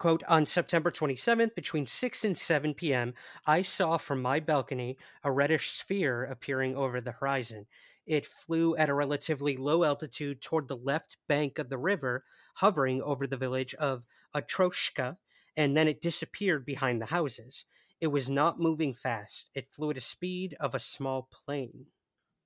[0.00, 3.12] Quote, on September 27th, between 6 and 7 p.m.,
[3.46, 7.66] I saw from my balcony a reddish sphere appearing over the horizon.
[8.06, 13.02] It flew at a relatively low altitude toward the left bank of the river, hovering
[13.02, 15.18] over the village of Atroshka,
[15.54, 17.66] and then it disappeared behind the houses.
[18.00, 19.50] It was not moving fast.
[19.54, 21.88] It flew at a speed of a small plane.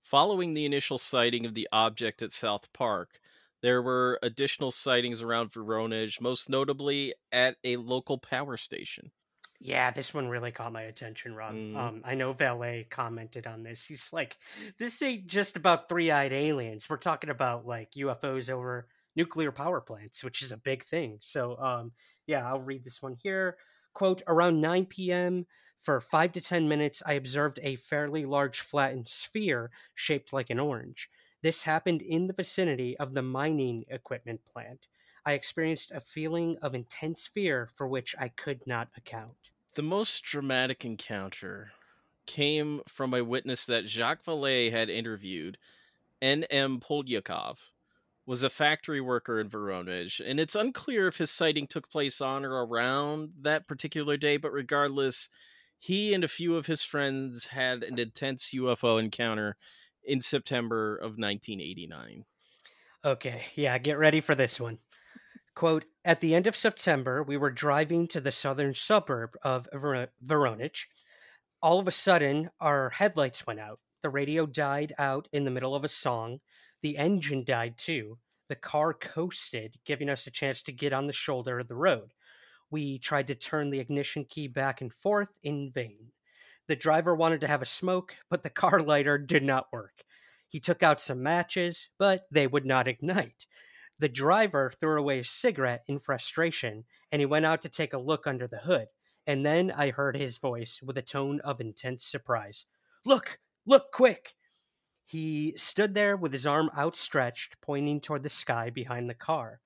[0.02, 3.20] Following the initial sighting of the object at South Park,
[3.64, 9.12] there were additional sightings around Voronezh, most notably at a local power station.
[9.60, 11.62] Yeah, this one really caught my attention, Rob.
[11.72, 11.74] Mhm.
[11.74, 13.84] Um, I know Vallée commented on this.
[13.86, 14.36] He's like,
[14.78, 16.88] "This ain't just about three-eyed aliens.
[16.90, 21.56] We're talking about like UFOs over nuclear power plants, which is a big thing." So,
[21.58, 21.92] um,
[22.26, 23.56] yeah, I'll read this one here.
[23.94, 25.46] Quote: Around 9 p.m.
[25.80, 30.58] for five to ten minutes, I observed a fairly large flattened sphere shaped like an
[30.60, 31.08] orange.
[31.44, 34.86] This happened in the vicinity of the mining equipment plant.
[35.26, 39.50] I experienced a feeling of intense fear for which I could not account.
[39.74, 41.72] The most dramatic encounter
[42.24, 45.58] came from a witness that Jacques Vallée had interviewed.
[46.22, 46.80] N.M.
[46.80, 47.58] Polyakov
[48.24, 52.46] was a factory worker in Voronezh, and it's unclear if his sighting took place on
[52.46, 55.28] or around that particular day, but regardless,
[55.78, 59.58] he and a few of his friends had an intense UFO encounter
[60.06, 62.24] in September of 1989.
[63.04, 64.78] Okay, yeah, get ready for this one.
[65.54, 70.08] Quote At the end of September, we were driving to the southern suburb of Ver-.
[71.62, 73.80] All of a sudden, our headlights went out.
[74.02, 76.40] The radio died out in the middle of a song.
[76.82, 78.18] The engine died too.
[78.48, 82.12] The car coasted, giving us a chance to get on the shoulder of the road.
[82.70, 86.12] We tried to turn the ignition key back and forth in vain.
[86.66, 90.02] The driver wanted to have a smoke, but the car lighter did not work.
[90.48, 93.44] He took out some matches, but they would not ignite.
[93.98, 97.98] The driver threw away his cigarette in frustration, and he went out to take a
[97.98, 98.88] look under the hood.
[99.26, 102.64] And then I heard his voice with a tone of intense surprise
[103.04, 103.40] Look!
[103.66, 104.34] Look quick!
[105.04, 109.60] He stood there with his arm outstretched, pointing toward the sky behind the car.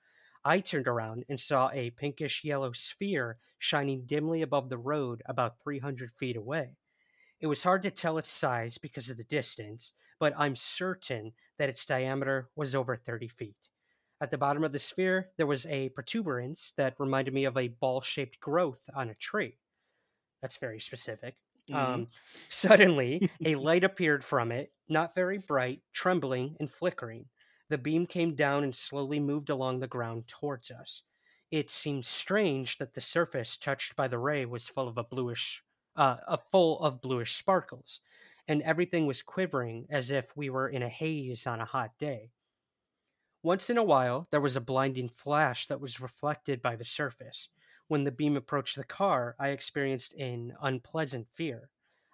[0.45, 5.61] I turned around and saw a pinkish yellow sphere shining dimly above the road about
[5.61, 6.77] 300 feet away.
[7.40, 11.68] It was hard to tell its size because of the distance, but I'm certain that
[11.68, 13.68] its diameter was over 30 feet.
[14.20, 17.68] At the bottom of the sphere, there was a protuberance that reminded me of a
[17.68, 19.59] ball shaped growth on a tree.
[20.42, 21.37] That's very specific.
[21.72, 22.09] Um,
[22.48, 27.27] suddenly, a light appeared from it, not very bright, trembling and flickering.
[27.68, 31.03] The beam came down and slowly moved along the ground towards us.
[31.51, 35.62] It seemed strange that the surface touched by the ray was full of a bluish,
[35.99, 38.01] uh, a full of bluish sparkles,
[38.49, 42.31] and everything was quivering as if we were in a haze on a hot day.
[43.43, 47.49] Once in a while, there was a blinding flash that was reflected by the surface.
[47.89, 51.71] When the beam approached the car, I experienced an unpleasant fear.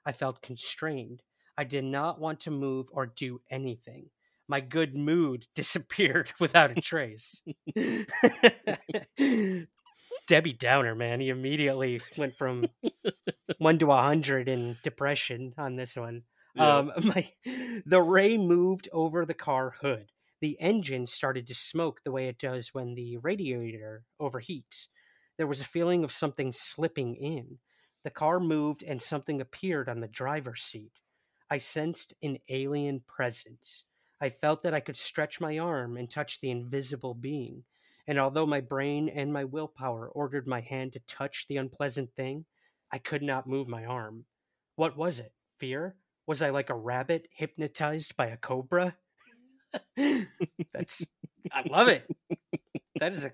[0.06, 1.22] I felt constrained.
[1.58, 4.10] I did not want to move or do anything.
[4.48, 7.42] My good mood disappeared without a trace.
[10.26, 11.20] Debbie Downer, man.
[11.20, 12.68] He immediately went from
[13.58, 16.22] one to a hundred in depression on this one.
[16.54, 16.78] Yeah.
[16.78, 17.30] Um, my,
[17.84, 20.10] the ray moved over the car hood.
[20.40, 24.88] The engine started to smoke the way it does when the radiator overheats.
[25.36, 27.58] There was a feeling of something slipping in.
[28.04, 30.92] The car moved and something appeared on the driver's seat.
[31.50, 33.84] I sensed an alien presence.
[34.20, 37.64] I felt that I could stretch my arm and touch the invisible being.
[38.06, 42.44] And although my brain and my willpower ordered my hand to touch the unpleasant thing,
[42.92, 44.26] I could not move my arm.
[44.76, 45.32] What was it?
[45.58, 45.96] Fear?
[46.26, 48.96] Was I like a rabbit hypnotized by a cobra?
[50.72, 51.06] That's
[51.52, 52.06] I love it.
[53.00, 53.32] That is a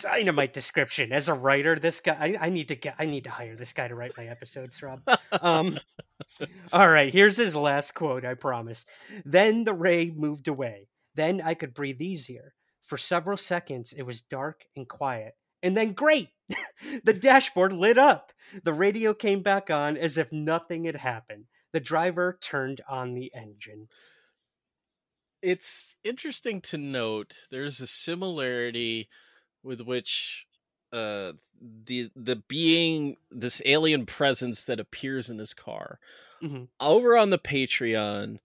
[0.00, 1.12] dynamite description.
[1.12, 3.72] As a writer, this guy I, I need to get I need to hire this
[3.72, 5.00] guy to write my episodes, Rob.
[5.40, 5.78] Um
[6.72, 8.84] all right, here's his last quote, I promise.
[9.24, 10.88] Then the ray moved away.
[11.14, 12.54] Then I could breathe easier.
[12.82, 15.36] For several seconds it was dark and quiet.
[15.62, 16.30] And then great!
[17.04, 18.32] the dashboard lit up.
[18.62, 21.46] The radio came back on as if nothing had happened.
[21.72, 23.88] The driver turned on the engine.
[25.40, 29.08] it's interesting to note there's a similarity
[29.62, 30.46] with which
[30.92, 31.32] uh
[31.86, 35.98] the the being this alien presence that appears in this car
[36.42, 36.68] Mhm.
[36.80, 38.38] over on the patreon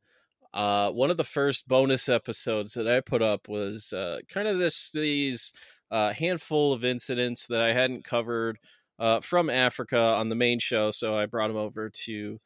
[0.57, 4.57] uh one of the first bonus episodes that i put up was uh kind of
[4.57, 5.53] this these
[5.91, 8.59] uh handful of incidents that i hadn't covered
[8.99, 12.37] uh from africa on the main show so i brought them over to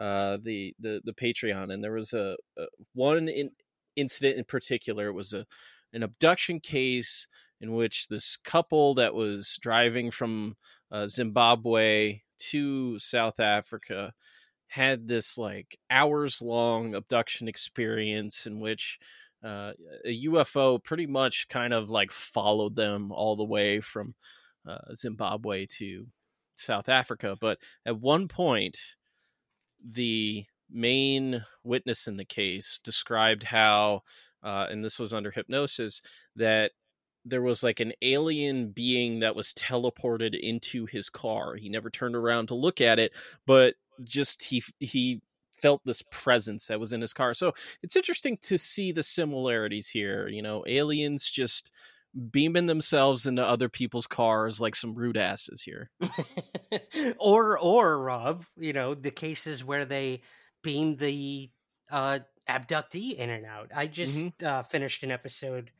[0.00, 3.50] uh the the the patreon and there was a, a one in,
[3.98, 5.08] incident in particular.
[5.08, 5.44] It was a
[5.94, 7.26] an abduction case
[7.60, 10.54] in which this couple that was driving from
[10.92, 14.12] uh, Zimbabwe to South Africa
[14.68, 18.98] had this like hours long abduction experience in which
[19.44, 19.72] uh,
[20.04, 24.14] a UFO pretty much kind of like followed them all the way from
[24.66, 26.06] uh, Zimbabwe to
[26.56, 27.36] South Africa.
[27.40, 28.78] But at one point,
[29.92, 34.02] the main witness in the case described how,
[34.42, 36.02] uh, and this was under hypnosis,
[36.36, 36.72] that
[37.24, 41.54] there was like an alien being that was teleported into his car.
[41.54, 43.12] He never turned around to look at it,
[43.46, 43.74] but
[44.04, 45.20] just he he
[45.54, 47.34] felt this presence that was in his car.
[47.34, 50.28] So it's interesting to see the similarities here.
[50.28, 51.72] You know, aliens just
[52.30, 55.90] beaming themselves into other people's cars like some rude asses here.
[57.18, 60.22] or or Rob, you know, the cases where they
[60.62, 61.50] beam the
[61.90, 63.70] uh abductee in and out.
[63.74, 65.70] I just uh, finished an episode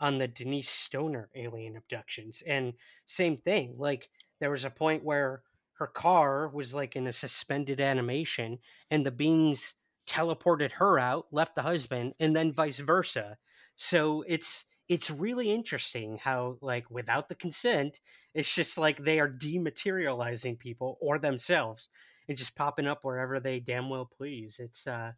[0.00, 2.74] on the Denise Stoner alien abductions and
[3.06, 3.76] same thing.
[3.78, 4.08] Like
[4.40, 5.42] there was a point where
[5.78, 8.58] her car was like in a suspended animation
[8.90, 9.74] and the beings
[10.06, 13.36] teleported her out, left the husband and then vice versa.
[13.76, 18.00] So it's it's really interesting how like without the consent
[18.34, 21.88] it's just like they are dematerializing people or themselves
[22.28, 25.10] and just popping up wherever they damn well please it's uh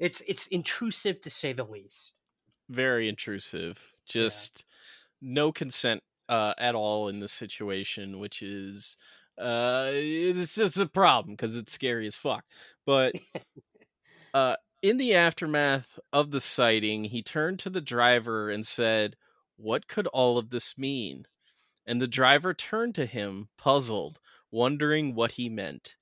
[0.00, 2.12] it's it's intrusive to say the least
[2.68, 3.78] Very intrusive.
[4.06, 4.64] Just
[5.20, 8.96] no consent uh, at all in this situation, which is
[9.40, 12.44] uh, it's just a problem because it's scary as fuck.
[12.86, 13.14] But
[14.34, 19.16] uh, in the aftermath of the sighting, he turned to the driver and said,
[19.56, 21.26] "What could all of this mean?"
[21.86, 24.20] And the driver turned to him, puzzled,
[24.50, 25.96] wondering what he meant.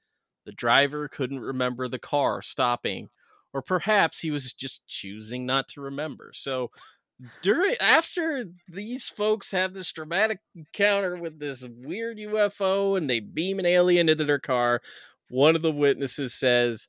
[0.44, 3.10] The driver couldn't remember the car stopping,
[3.52, 6.30] or perhaps he was just choosing not to remember.
[6.34, 6.70] So,
[7.42, 13.58] during after these folks have this dramatic encounter with this weird UFO and they beam
[13.58, 14.80] an alien into their car,
[15.28, 16.86] one of the witnesses says,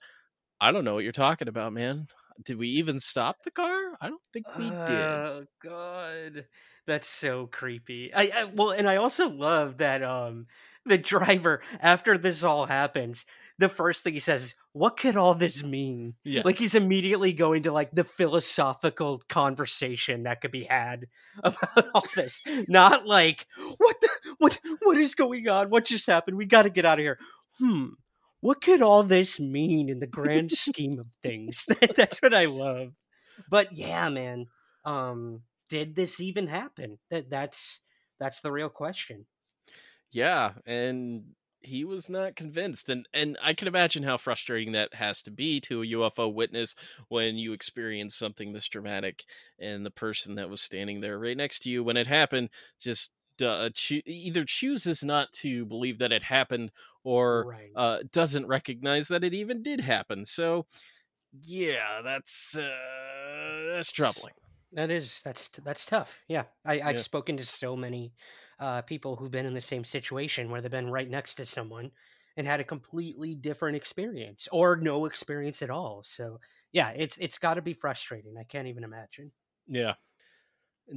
[0.61, 2.07] "I don't know what you're talking about, man.
[2.43, 3.97] Did we even stop the car?
[4.01, 6.45] I don't think we did." oh god
[6.85, 8.11] That's so creepy.
[8.13, 10.47] I, I well, and I also love that um
[10.85, 13.25] the driver after this all happens,
[13.59, 16.41] the first thing he says, "What could all this mean?" Yeah.
[16.45, 21.07] Like he's immediately going to like the philosophical conversation that could be had
[21.43, 22.41] about all this.
[22.67, 23.45] Not like,
[23.77, 25.69] "What the what what is going on?
[25.69, 26.37] What just happened?
[26.37, 27.19] We got to get out of here."
[27.59, 27.89] Hmm.
[28.41, 31.65] What could all this mean in the grand scheme of things?
[31.95, 32.93] That's what I love.
[33.49, 34.47] But yeah, man.
[34.85, 36.97] Um did this even happen?
[37.11, 37.81] That that's
[38.19, 39.25] that's the real question.
[40.11, 45.21] Yeah, and he was not convinced and and I can imagine how frustrating that has
[45.23, 46.75] to be to a UFO witness
[47.09, 49.25] when you experience something this dramatic
[49.59, 52.49] and the person that was standing there right next to you when it happened
[52.79, 56.71] just uh, cho- either chooses not to believe that it happened
[57.03, 57.71] or Right.
[57.75, 60.25] uh, doesn't recognize that it even did happen.
[60.25, 60.65] So,
[61.41, 64.33] yeah, that's uh, that's troubling.
[64.73, 66.17] That is that's that's tough.
[66.27, 67.03] Yeah, I, I've Yeah.
[67.03, 68.13] spoken to so many
[68.59, 71.91] uh, people who've been in the same situation where they've been right next to someone
[72.37, 76.03] and had a completely different experience or no experience at all.
[76.03, 76.39] So
[76.71, 78.35] yeah, it's it's got to be frustrating.
[78.37, 79.31] I can't even imagine.
[79.67, 79.93] Yeah.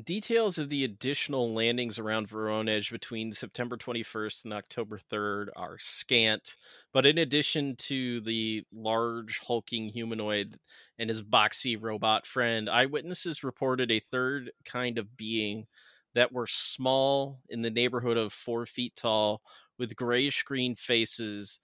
[0.05, 6.57] Details of the additional landings around Voronezh between September 21st and October 3rd are scant,
[6.95, 10.59] but in addition to the large hulking humanoid
[10.99, 15.67] and his boxy robot friend, eyewitnesses reported a third kind of being
[16.15, 19.43] that were small in the neighborhood of four feet tall
[19.79, 21.61] with grayish green faces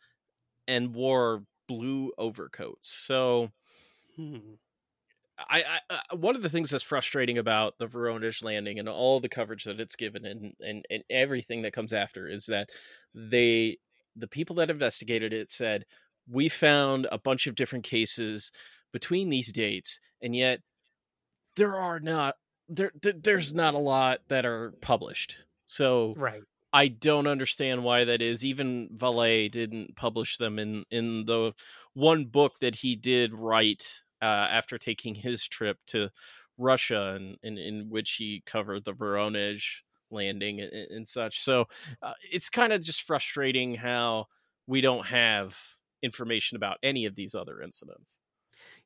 [0.68, 2.88] and wore blue overcoats.
[2.88, 3.50] So
[4.16, 4.54] Hmm.
[5.38, 9.20] I, I uh, one of the things that's frustrating about the Voronezh landing and all
[9.20, 12.70] the coverage that it's given and, and and everything that comes after is that
[13.14, 13.78] they
[14.16, 15.84] the people that investigated it said
[16.26, 18.50] we found a bunch of different cases
[18.92, 20.60] between these dates and yet
[21.56, 22.36] there are not
[22.68, 26.42] there, there there's not a lot that are published so Right.
[26.72, 28.44] I don't understand why that is.
[28.44, 31.54] Even Vallée didn't publish them in in the
[31.94, 36.10] one book that he did write uh, after taking his trip to
[36.58, 41.40] Russia, and in, in which he covered the Voronezh landing and, and such.
[41.40, 41.66] So
[42.02, 44.26] uh, it's kind of just frustrating how
[44.66, 45.58] we don't have
[46.02, 48.20] information about any of these other incidents.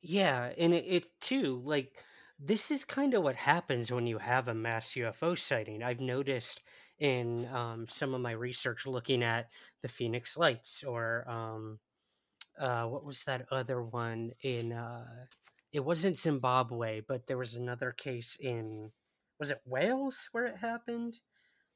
[0.01, 2.03] Yeah, and it, it too like
[2.45, 5.81] this is kind of what happens when you have a mass UFO sighting.
[5.81, 6.61] I've noticed
[6.99, 9.49] in um, some of my research looking at
[9.81, 11.79] the Phoenix Lights or um,
[12.59, 14.73] uh, what was that other one in?
[14.73, 15.25] Uh,
[15.71, 18.91] it wasn't Zimbabwe, but there was another case in
[19.39, 21.19] was it Wales where it happened?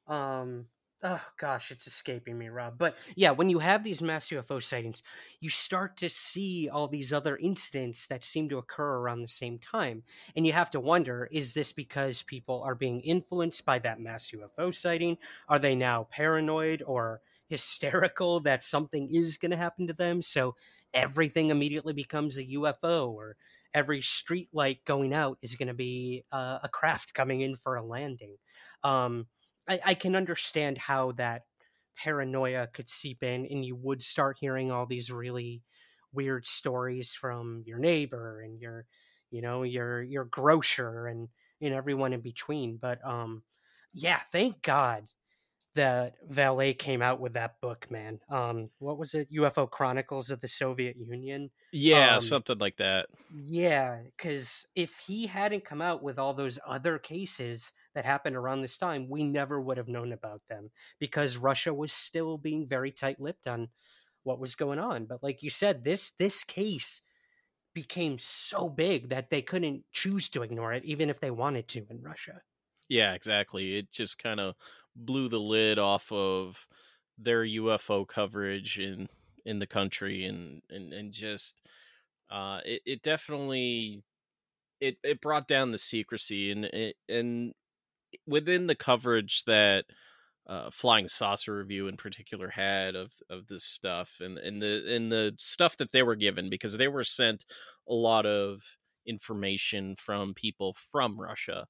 [0.06, 0.66] Um,
[1.02, 2.76] oh gosh, it's escaping me, Rob.
[2.78, 5.02] But yeah, when you have these mass UFO sightings,
[5.40, 9.58] you start to see all these other incidents that seem to occur around the same
[9.58, 10.02] time.
[10.36, 14.32] And you have to wonder is this because people are being influenced by that mass
[14.32, 15.18] UFO sighting?
[15.48, 20.20] Are they now paranoid or hysterical that something is going to happen to them?
[20.20, 20.56] So
[20.92, 23.36] everything immediately becomes a UFO or
[23.74, 27.76] every street light going out is going to be uh, a craft coming in for
[27.76, 28.36] a landing.
[28.82, 29.26] Um,
[29.68, 31.44] I, I can understand how that
[31.96, 35.62] paranoia could seep in and you would start hearing all these really
[36.12, 38.86] weird stories from your neighbor and your
[39.30, 41.28] you know your your grocer and
[41.60, 43.42] and everyone in between but um
[43.92, 45.08] yeah thank god
[45.74, 48.20] that Vallée came out with that book man.
[48.28, 49.30] Um what was it?
[49.32, 51.50] Ufo chronicles of the soviet union?
[51.70, 53.08] Yeah, Um, something like that.
[53.30, 58.62] yeah, because if he hadn't come out with all those other cases that happened around
[58.62, 62.92] this time, we never would have known about them because Russia was still being very
[62.92, 63.68] tight-lipped on
[64.22, 65.06] what was going on.
[65.06, 67.02] But like you said, this this case
[67.74, 71.86] became so big that they couldn't choose to ignore it, even if they wanted to
[71.90, 72.42] in Russia.
[72.88, 73.76] Yeah, exactly.
[73.76, 74.54] It just kind of
[74.96, 76.66] blew the lid off of
[77.16, 79.08] their UFO coverage in
[79.44, 81.66] in the country, and and and just
[82.30, 84.04] uh, it it definitely
[84.80, 87.54] it it brought down the secrecy, and it, and
[88.26, 89.84] within the coverage that
[90.46, 95.12] uh, Flying Saucer Review in particular had of of this stuff, and and the and
[95.12, 97.44] the stuff that they were given because they were sent
[97.88, 98.62] a lot of
[99.06, 101.66] information from people from Russia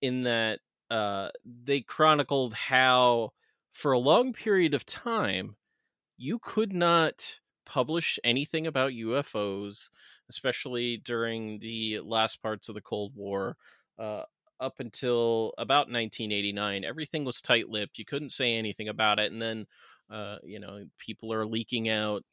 [0.00, 0.60] in that
[0.90, 3.30] uh, they chronicled how
[3.72, 5.56] for a long period of time
[6.16, 9.88] you could not publish anything about UFOs,
[10.28, 13.56] especially during the last parts of the Cold War.
[13.98, 14.22] Uh,
[14.64, 17.98] up until about 1989, everything was tight-lipped.
[17.98, 19.66] You couldn't say anything about it, and then,
[20.10, 22.24] uh, you know, people are leaking out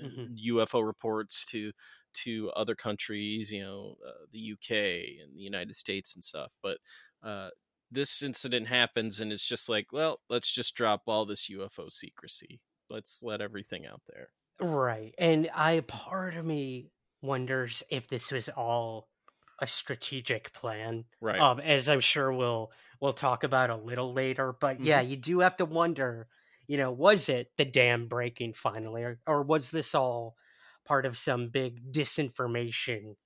[0.00, 0.26] Mhm.
[0.36, 1.72] UFO reports to
[2.14, 6.54] to other countries, you know, uh, the UK and the United States and stuff.
[6.62, 6.78] But
[7.22, 7.50] uh,
[7.90, 12.60] this incident happens and it's just like, well, let's just drop all this UFO secrecy.
[12.88, 14.30] Let's let everything out there.
[14.60, 15.14] Right.
[15.18, 16.90] And I part of me
[17.22, 19.10] wonders if this was all
[19.58, 21.04] a strategic plan.
[21.20, 21.40] Right.
[21.40, 24.54] Um, as I'm sure we'll we'll talk about a little later.
[24.58, 26.28] But yeah, you do have to wonder,
[26.66, 30.36] you know, was it the dam breaking finally, or, or was this all
[30.84, 33.16] part of some big disinformation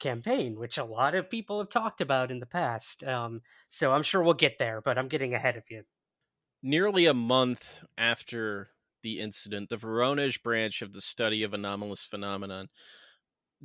[0.00, 3.04] campaign, which a lot of people have talked about in the past?
[3.04, 5.84] Um, so I'm sure we'll get there, but I'm getting ahead of you.
[6.62, 8.68] Nearly a month after
[9.02, 12.68] the incident, the Voronezh branch of the study of anomalous phenomenon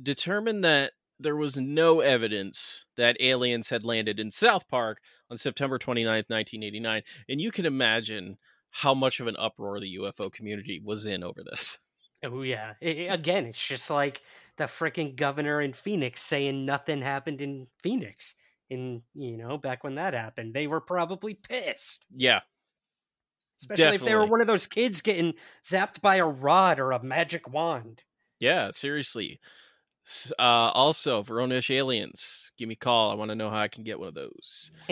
[0.00, 5.00] determined that there was no evidence that aliens had landed in South Park
[5.30, 7.02] on September 29th, 1989.
[7.28, 8.38] And you can imagine
[8.70, 11.78] how much of an uproar the UFO community was in over this.
[12.24, 12.74] Oh yeah.
[12.82, 14.20] I- I- again, it's just like
[14.58, 18.34] the freaking governor in Phoenix saying nothing happened in Phoenix.
[18.68, 22.04] In you know, back when that happened, they were probably pissed.
[22.14, 22.40] Yeah.
[23.60, 27.02] Especially if they were one of those kids getting zapped by a rod or a
[27.02, 28.04] magic wand.
[28.38, 29.40] Yeah, seriously.
[30.38, 33.10] Uh, also, Voronezh aliens, give me a call.
[33.10, 34.70] I want to know how I can get one of those.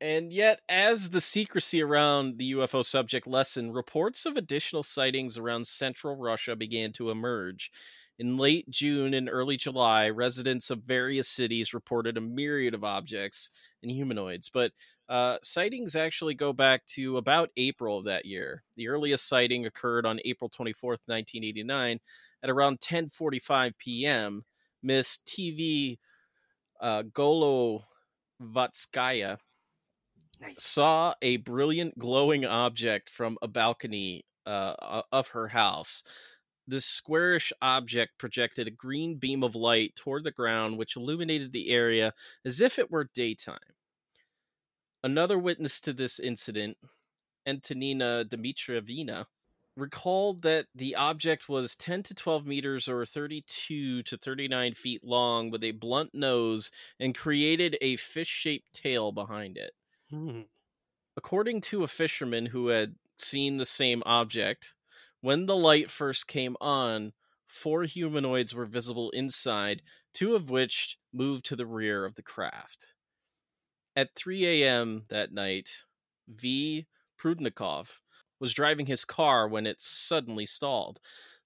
[0.00, 5.66] And yet, as the secrecy around the UFO subject lessened, reports of additional sightings around
[5.66, 7.72] central Russia began to emerge.
[8.20, 13.50] In late June and early July, residents of various cities reported a myriad of objects
[13.82, 14.72] and humanoids, but
[15.08, 18.62] uh, sightings actually go back to about April of that year.
[18.76, 22.00] The earliest sighting occurred on April 24th, 1989,
[22.42, 24.44] at around 10:45 p.m.
[24.82, 25.98] Miss TV
[26.80, 29.38] uh, Golovatskaya
[30.40, 30.54] nice.
[30.58, 36.02] saw a brilliant glowing object from a balcony uh, of her house.
[36.66, 41.70] This squarish object projected a green beam of light toward the ground, which illuminated the
[41.70, 42.12] area
[42.44, 43.58] as if it were daytime.
[45.02, 46.76] Another witness to this incident,
[47.46, 49.26] Antonina Dmitrievna,
[49.78, 55.50] recalled that the object was 10 to 12 meters or 32 to 39 feet long
[55.50, 59.72] with a blunt nose and created a fish shaped tail behind it.
[60.10, 60.42] Hmm.
[61.16, 64.74] According to a fisherman who had seen the same object,
[65.20, 67.12] when the light first came on,
[67.46, 72.86] four humanoids were visible inside, two of which moved to the rear of the craft.
[73.96, 75.04] At 3 a.m.
[75.08, 75.70] that night,
[76.28, 76.86] V.
[77.18, 78.00] Prudnikov
[78.40, 81.00] was driving his car when it suddenly stalled.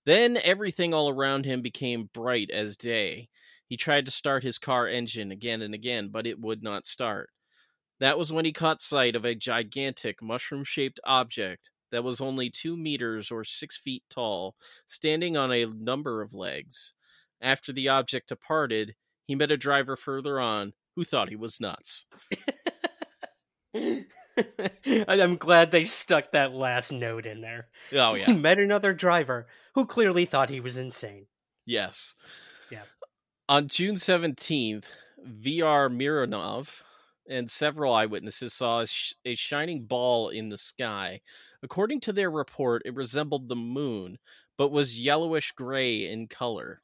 [0.05, 3.29] Then everything all around him became bright as day.
[3.67, 7.31] He tried to start his car engine again and again, but it would not start.
[8.01, 12.51] That was when he caught sight of a gigantic mushroom shaped object that was only
[12.51, 16.95] two meters or six feet tall, standing on a number of legs.
[17.41, 18.95] After the object departed,
[19.27, 22.07] he met a driver further on who thought he was nuts.
[24.87, 27.69] I'm glad they stuck that last note in there.
[27.93, 28.33] Oh, yeah.
[28.33, 31.27] Met another driver who clearly thought he was insane.
[31.67, 32.15] Yes.
[32.71, 32.83] Yeah.
[33.49, 34.85] On June 17th,
[35.43, 36.83] VR Mironov
[37.29, 41.21] and several eyewitnesses saw a, sh- a shining ball in the sky.
[41.63, 44.19] According to their report, it resembled the moon,
[44.59, 46.81] but was yellowish gray in color.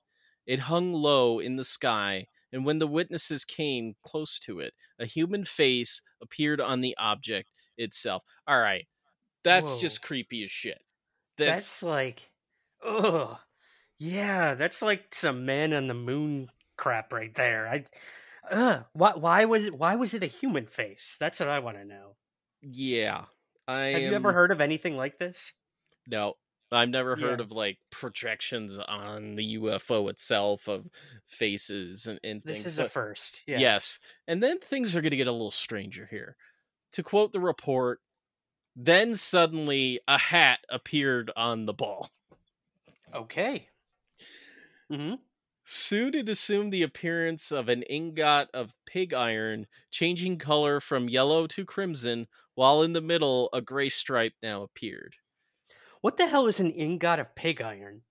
[0.46, 5.07] It hung low in the sky, and when the witnesses came close to it, a
[5.07, 8.22] human face appeared on the object itself.
[8.46, 8.86] All right.
[9.44, 9.78] That's Whoa.
[9.78, 10.78] just creepy as shit.
[11.36, 12.30] That's, like,
[12.84, 13.38] ugh.
[13.99, 17.68] Yeah, that's like some man on the moon crap right there.
[17.68, 17.84] I,
[18.51, 18.84] ugh.
[18.92, 19.12] Why?
[19.14, 19.74] Why was it?
[19.76, 21.16] Why was it a human face?
[21.18, 22.16] That's what I want to know.
[22.62, 23.24] yeah.
[23.66, 25.53] I Have you ever heard of anything like this?
[26.07, 26.34] No,
[26.71, 27.45] I've never heard Yeah.
[27.45, 30.87] of like projections on the UFO itself of
[31.27, 32.66] faces and, and This things.
[32.66, 33.41] is a first.
[33.47, 33.59] Yeah.
[33.59, 36.37] Yes, and then things are going to get a little stranger here.
[36.93, 38.01] To quote the report,
[38.77, 42.11] then suddenly a hat appeared on the ball.
[43.14, 43.69] Okay.
[44.91, 45.14] hmm
[45.64, 51.47] Soon it assumed the appearance of an ingot of pig iron, changing color from yellow
[51.49, 55.16] to crimson, while in the middle a gray stripe now appeared.
[56.01, 58.03] What the hell is an ingot of pig iron?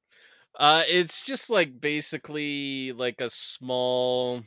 [0.58, 4.44] Uh, it's just like basically like a small.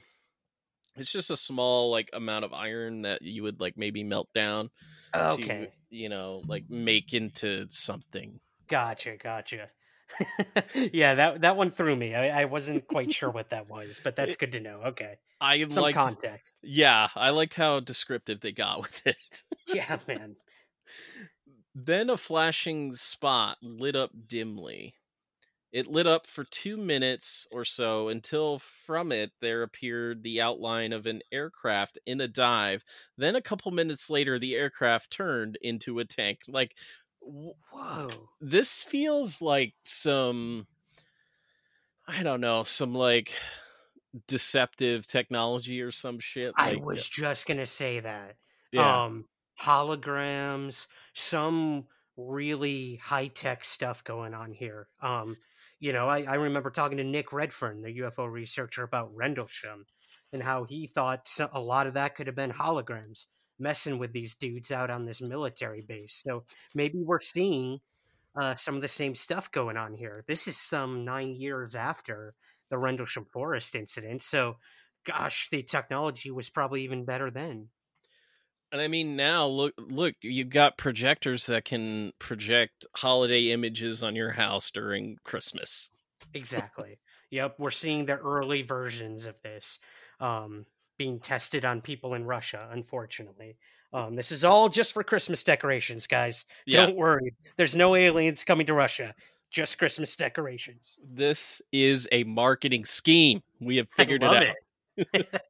[0.97, 4.71] It's just a small like amount of iron that you would like maybe melt down
[5.15, 5.69] Okay.
[5.69, 8.41] to you know like make into something.
[8.69, 9.71] Gotcha, gotcha.
[10.93, 12.15] yeah, that that one threw me.
[12.15, 14.83] I, I wasn't quite sure what that was, but that's good to know.
[14.87, 16.55] Okay, I some liked, context.
[16.63, 19.43] yeah, I liked how descriptive they got with it.
[19.67, 20.37] Yeah, man.
[21.87, 24.95] Then a flashing spot lit up dimly.
[25.73, 30.93] It lit up for two minutes or so until from it there appeared the outline
[30.93, 32.85] of an aircraft in a dive.
[33.17, 36.43] Then a couple minutes later, the aircraft turned into a tank.
[36.49, 36.77] Like,
[37.21, 38.31] Whoa.
[38.41, 40.67] this feels like some,
[42.07, 43.33] I don't know, some like
[44.27, 46.57] deceptive technology or some shit.
[46.57, 48.37] I Like, was just gonna say that.
[48.73, 49.29] yeah, Um,
[49.61, 51.85] holograms, some
[52.17, 54.89] really high tech stuff going on here.
[55.03, 55.37] Um,
[55.79, 59.87] you know, I, I remember talking to Nick Redfern, the UFO researcher, about Rendlesham
[60.33, 63.27] and how he thought a lot of that could have been holograms
[63.59, 66.23] messing with these dudes out on this military base.
[66.27, 66.45] So
[66.75, 67.81] maybe we're seeing
[68.41, 70.25] uh, some of the same stuff going on here.
[70.27, 72.35] This is some nine years after
[72.71, 74.23] the Rendlesham Forest incident.
[74.23, 74.57] So,
[75.05, 77.69] gosh, the technology was probably even better then.
[78.73, 84.15] And I mean, now look, look, you've got projectors that can project holiday images on
[84.15, 85.91] your house during Christmas.
[86.35, 86.99] Exactly.
[87.31, 89.79] yep, we're seeing the early versions of this
[90.21, 90.67] um,
[90.99, 92.69] being tested on people in Russia.
[92.71, 93.57] Unfortunately,
[93.93, 96.45] um, this is all just for Christmas decorations, guys.
[96.67, 97.35] Yeah, Don't worry.
[97.57, 99.15] There's no aliens coming to Russia.
[99.51, 100.97] Just Christmas decorations.
[101.05, 103.43] this is a marketing scheme.
[103.61, 104.55] We have figured it out.
[104.97, 105.41] it.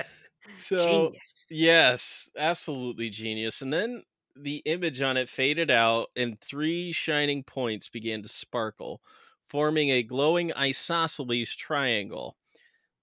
[0.56, 1.46] So, Genius.
[1.48, 3.62] yes, absolutely genius.
[3.62, 4.02] And then
[4.34, 9.02] the image on it faded out, and three shining points began to sparkle,
[9.48, 12.36] forming a glowing isosceles triangle.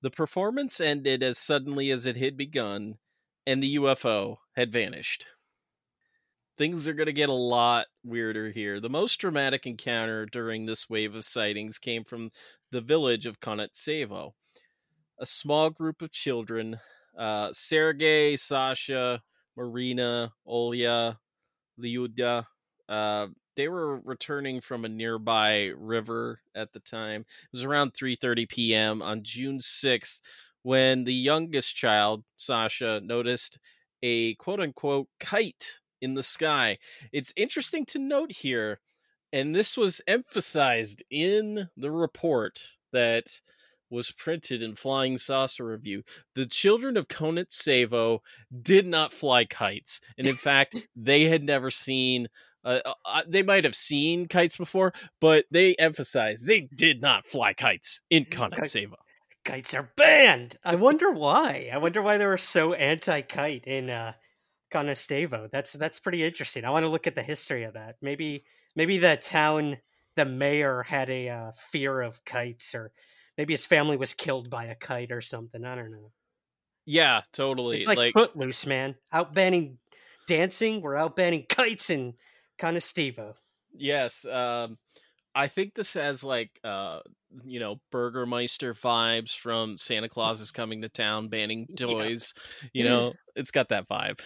[0.02, 3.00] The performance ended as suddenly as it had begun,
[3.48, 5.28] and the UFO had vanished.
[6.58, 8.80] Things are going to get a lot weirder here.
[8.80, 12.32] The most dramatic encounter during this wave of sightings came from
[12.72, 14.34] the village of Konetsevo.
[15.20, 16.80] A small group of children,
[17.18, 19.22] uh, Sergei, Sasha,
[19.56, 21.18] Marina, Olya,
[21.80, 22.46] Lyuda,
[22.90, 27.22] uh, they were returning from a nearby river at the time.
[27.22, 29.02] It was around 3:30 p.m.
[29.02, 30.20] on June 6th
[30.64, 33.60] when the youngest child, Sasha, noticed
[34.02, 36.78] a quote unquote kite in the sky.
[37.12, 38.80] It's interesting to note here,
[39.32, 42.62] and this was emphasized in the report
[42.92, 43.40] that
[43.94, 46.04] was printed in Flying Saucer Review.
[46.36, 48.20] The children of Konitsevo
[48.62, 50.02] did not fly kites.
[50.18, 52.28] And in fact, they had never seen
[52.66, 57.54] uh, uh, they might have seen kites before, but they emphasized they did not fly
[57.54, 58.96] kites in Konitsevo.
[59.44, 60.58] Kites are banned.
[60.64, 61.70] I wonder why.
[61.74, 64.14] I wonder why they were so anti-kite in uh,
[64.72, 65.52] Conestogo.
[65.52, 66.64] That's that's pretty interesting.
[66.64, 67.98] I want to look at the history of that.
[68.02, 69.78] Maybe maybe the town,
[70.16, 72.92] the mayor had a uh, fear of kites, or
[73.38, 75.64] maybe his family was killed by a kite or something.
[75.66, 76.12] I don't know.
[76.86, 77.78] Yeah, totally.
[77.78, 78.96] It's like, Footloose, man.
[79.12, 79.78] Out banning
[80.28, 80.82] dancing.
[80.82, 82.14] We're out banning kites in
[82.60, 83.36] Conestogo.
[83.76, 84.78] Yes, um,
[85.34, 87.00] I think this has like uh,
[87.46, 91.88] you know Burgermeister vibes from Santa Claus is coming to town banning Yeah.
[91.88, 92.34] toys.
[92.74, 94.22] You know, it's got that vibe.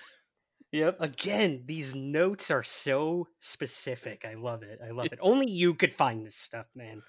[0.73, 0.97] Yep.
[0.99, 4.25] Again, these notes are so specific.
[4.29, 4.79] I love it.
[4.85, 5.19] I love it.
[5.21, 7.01] Only you could find this stuff, man.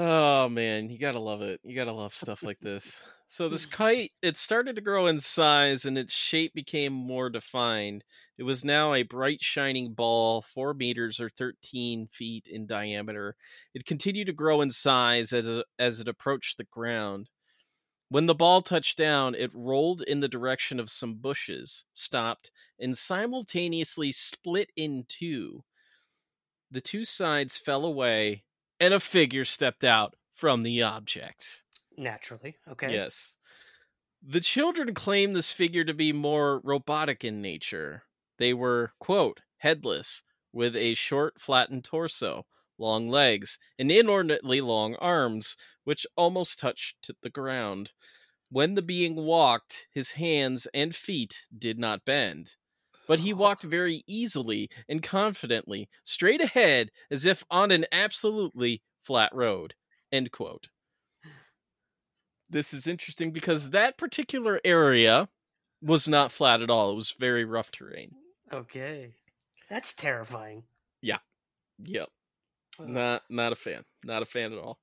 [0.00, 1.60] Oh man, you gotta love it.
[1.64, 3.02] You gotta love stuff like this.
[3.26, 8.04] So this kite, it started to grow in size and its shape became more defined.
[8.36, 13.34] It was now a bright shining ball, four meters or thirteen feet in diameter.
[13.74, 17.28] It continued to grow in size as it, as it approached the ground.
[18.10, 22.96] When the ball touched down, it rolled in the direction of some bushes, stopped, and
[22.98, 25.64] simultaneously split in two.
[26.70, 28.44] The two sides fell away,
[28.80, 31.64] and a figure stepped out from the object.
[31.96, 32.56] Naturally.
[32.70, 32.92] Okay.
[32.92, 33.36] Yes.
[34.22, 38.04] The children claim this figure to be more robotic in nature.
[38.38, 40.22] They were, quote, headless,
[40.52, 42.46] with a short, flattened torso,
[42.78, 47.92] long legs, and inordinately long arms, which almost touched the ground.
[48.50, 52.54] When the being walked, his hands and feet did not bend.
[53.08, 59.34] But he walked very easily and confidently, straight ahead, as if on an absolutely flat
[59.34, 59.74] road.
[60.12, 60.68] End quote
[62.50, 65.28] this is interesting because that particular area
[65.82, 66.92] was not flat at all.
[66.92, 68.12] It was very rough terrain.
[68.52, 69.12] Okay.
[69.68, 70.64] That's terrifying.
[71.02, 71.18] Yeah.
[71.84, 72.08] Yep.
[72.80, 73.84] Not not a fan.
[74.04, 74.78] Not a fan at all.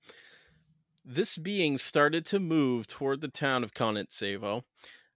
[1.03, 4.63] This being started to move toward the town of Konitsevo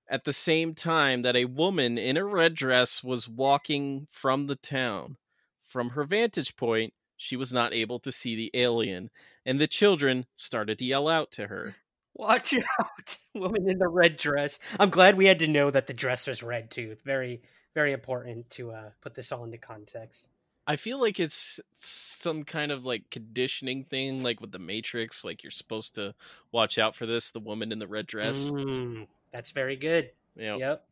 [0.10, 4.56] at the same time that a woman in a red dress was walking from the
[4.56, 5.18] town.
[5.62, 9.12] From her vantage point, she was not able to see the alien,
[9.46, 11.76] and the children started to yell out to her.
[12.16, 14.60] Watch out, woman in the red dress.
[14.80, 16.90] I'm glad we had to know that the dress was red too.
[16.92, 17.42] It's very,
[17.76, 20.28] very important to uh, put this all into context.
[20.68, 25.24] I feel like it's some kind of like conditioning thing, like with the Matrix.
[25.24, 26.14] Like you're supposed to
[26.52, 27.32] watch out for this.
[27.32, 28.52] The woman in the red dress.
[28.52, 30.12] Mm, that's very good.
[30.36, 30.88] Know, Yep.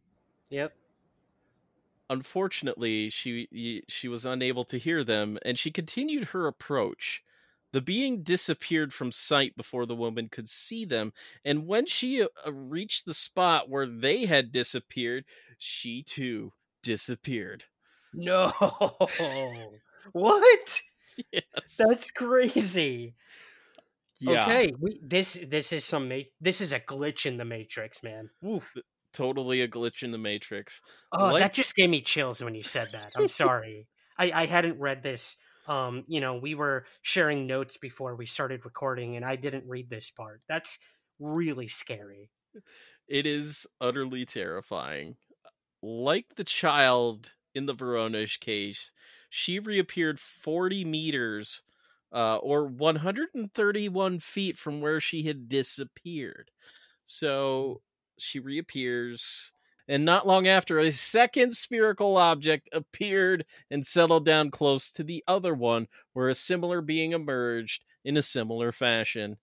[0.50, 0.78] Yep.
[2.10, 7.24] unfortunately she she was unable to hear them and she continued her approach
[7.74, 11.12] the being disappeared from sight before the woman could see them
[11.44, 15.26] and when she uh, uh, reached the spot where they had disappeared
[15.58, 17.66] she too disappeared
[18.14, 18.52] No.
[20.14, 20.82] what?
[21.32, 21.44] yes
[21.78, 23.16] That's crazy.
[24.20, 26.12] Yeah Okay, we this this is some
[26.42, 28.30] this is a glitch in the matrix, man.
[28.46, 28.72] Oof.
[29.14, 32.64] totally a glitch in the matrix Oh, Like- that just gave me chills when you
[32.64, 33.12] said that.
[33.16, 33.88] I'm sorry.
[34.18, 35.38] I I hadn't read this.
[35.68, 39.90] Um, you know, we were sharing notes before we started recording and I didn't read
[39.90, 40.42] this part.
[40.48, 40.80] That's
[41.20, 42.30] really scary.
[43.08, 45.16] it is utterly terrifying.
[45.84, 48.92] Like the child in the Voronezh case,
[49.30, 51.64] she reappeared 40 meters
[52.14, 56.52] uh, or 131 feet from where she had disappeared.
[57.06, 57.82] So
[58.18, 59.52] she reappears,
[59.88, 65.24] and not long after, a second spherical object appeared and settled down close to the
[65.28, 69.38] other one, where a similar being emerged in a similar fashion.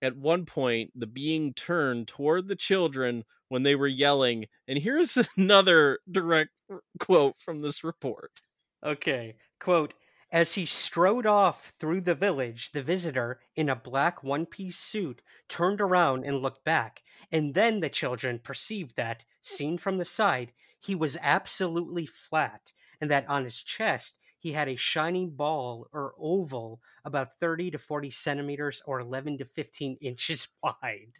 [0.00, 5.18] At one point, the being turned toward the children when they were yelling, and here's
[5.36, 6.52] another direct
[6.98, 8.40] quote from this report.
[8.82, 9.36] Okay.
[9.58, 9.94] Quote
[10.32, 15.22] As he strode off through the village, the visitor, in a black one piece suit,
[15.48, 17.02] turned around and looked back.
[17.30, 23.10] And then the children perceived that, seen from the side, he was absolutely flat, and
[23.10, 28.10] that on his chest he had a shining ball or oval about 30 to 40
[28.10, 31.12] centimeters or 11 to 15 inches wide.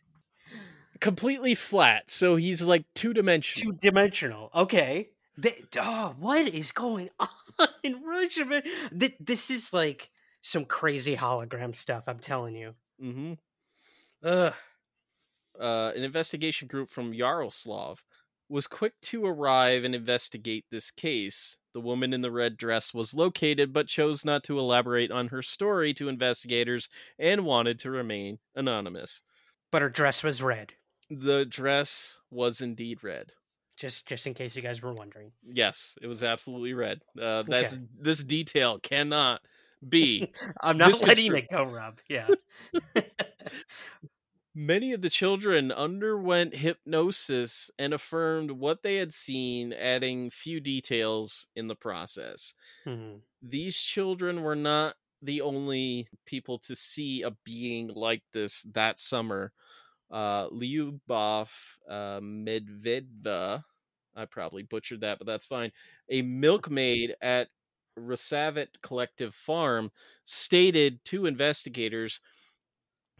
[1.00, 3.72] Completely flat, so he's like two dimensional.
[3.72, 4.50] Two dimensional.
[4.54, 5.10] Okay.
[5.40, 7.28] Th- oh, what is going on
[7.82, 8.44] in Russia?
[8.44, 8.62] man?
[8.98, 10.10] Th- this is like
[10.42, 12.04] some crazy hologram stuff.
[12.06, 12.74] I'm telling you.
[13.00, 13.34] hmm
[14.22, 14.54] Ugh.
[15.60, 18.02] uh, an investigation group from Yaroslav
[18.48, 21.56] was quick to arrive and investigate this case.
[21.74, 25.42] The woman in the red dress was located but chose not to elaborate on her
[25.42, 29.22] story to investigators and wanted to remain anonymous.
[29.70, 30.72] But her dress was red.
[31.10, 33.32] The dress was indeed red.
[33.76, 35.32] Just, just in case you guys were wondering.
[35.46, 37.00] Yes, it was absolutely red.
[37.20, 39.40] Uh, that's this detail cannot
[39.86, 40.32] be.
[40.60, 41.98] I'm not letting it go, Rob.
[42.08, 42.28] Yeah.
[44.54, 51.48] Many of the children underwent hypnosis and affirmed what they had seen, adding few details
[51.54, 52.54] in the process.
[52.86, 53.20] Mhm.
[53.42, 59.52] These children were not the only people to see a being like this that summer.
[60.10, 61.48] Uh, Lyubov
[61.88, 63.64] uh, Medvedeva,
[64.14, 65.72] I probably butchered that, but that's fine.
[66.08, 67.48] A milkmaid at
[67.98, 69.90] Rasavet Collective Farm
[70.24, 72.20] stated to investigators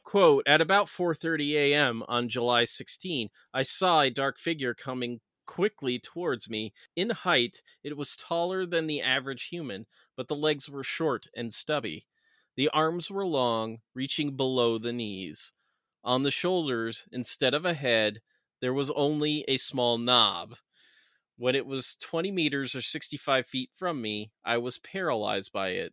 [0.04, 2.02] quote at about 4:30 a.m.
[2.06, 7.96] on July 16 I saw a dark figure coming quickly towards me in height it
[7.96, 12.06] was taller than the average human but the legs were short and stubby
[12.56, 15.52] the arms were long reaching below the knees
[16.06, 18.22] on the shoulders instead of a head
[18.62, 20.56] there was only a small knob
[21.36, 25.92] when it was 20 meters or 65 feet from me I was paralyzed by it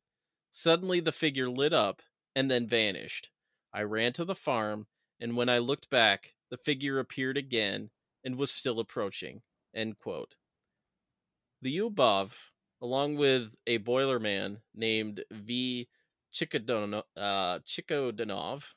[0.52, 2.02] suddenly the figure lit up
[2.36, 3.30] and then vanished
[3.74, 4.86] I ran to the farm,
[5.20, 7.90] and when I looked back, the figure appeared again
[8.24, 9.42] and was still approaching.
[9.74, 10.36] End quote.
[11.64, 12.34] The Ubov,
[12.82, 15.90] along with a boilerman named V.
[16.32, 18.76] Chikodono- uh, Chikodanov,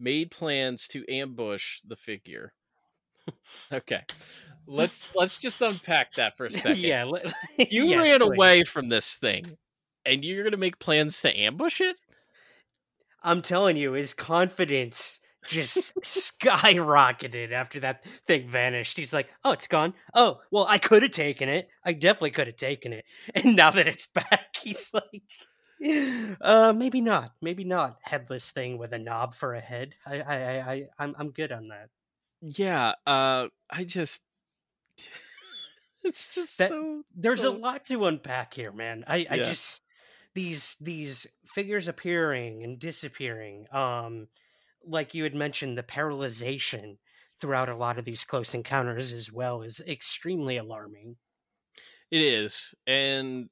[0.00, 2.52] made plans to ambush the figure.
[3.72, 4.02] okay,
[4.66, 6.78] let's let's just unpack that for a second.
[6.78, 7.04] yeah.
[7.04, 7.20] le-
[7.58, 8.26] you yes, ran please.
[8.34, 9.56] away from this thing,
[10.04, 11.96] and you're gonna make plans to ambush it.
[13.22, 18.96] I'm telling you, his confidence just skyrocketed after that thing vanished.
[18.96, 19.94] He's like, "Oh, it's gone.
[20.14, 21.68] Oh, well, I could have taken it.
[21.84, 23.04] I definitely could have taken it.
[23.34, 25.22] And now that it's back, he's like,
[26.40, 27.32] uh, maybe not.
[27.40, 27.98] Maybe not.
[28.02, 29.94] Headless thing with a knob for a head.
[30.06, 31.88] I, I, I, I I'm, I'm good on that.
[32.42, 34.22] Yeah, uh I just
[36.04, 39.04] it's just That- so There's so- a lot to unpack here, man.
[39.06, 39.42] I, I Yeah.
[39.44, 39.82] just
[40.34, 43.66] these these figures appearing and disappearing.
[43.72, 44.28] Um,
[44.84, 46.98] like you had mentioned, the paralyzation
[47.38, 51.16] throughout a lot of these close encounters as well is extremely alarming.
[52.10, 52.74] It is.
[52.86, 53.48] And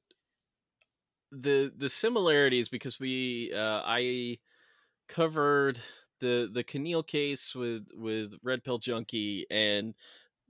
[1.31, 4.39] the the similarities because we uh I
[5.07, 5.79] covered
[6.19, 9.93] the the Keneal case with with Red Pill Junkie and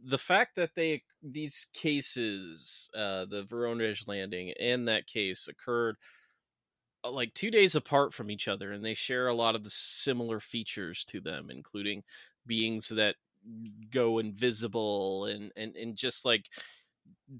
[0.03, 5.97] the fact that they these cases, uh, the Voronezh landing and that case occurred
[7.03, 9.69] uh, like two days apart from each other, and they share a lot of the
[9.69, 12.03] similar features to them, including
[12.45, 13.15] beings that
[13.91, 16.49] go invisible and and and just like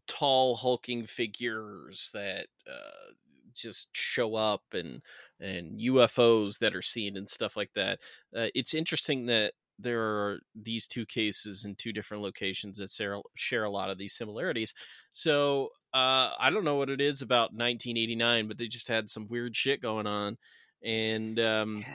[0.07, 3.11] tall hulking figures that uh,
[3.53, 5.01] just show up and
[5.39, 7.99] and UFOs that are seen and stuff like that.
[8.35, 12.91] Uh, it's interesting that there are these two cases in two different locations that
[13.35, 14.73] share, a lot of these similarities.
[15.11, 19.27] So uh, I don't know what it is about 1989, but they just had some
[19.29, 20.37] weird shit going on,
[20.83, 21.85] and um,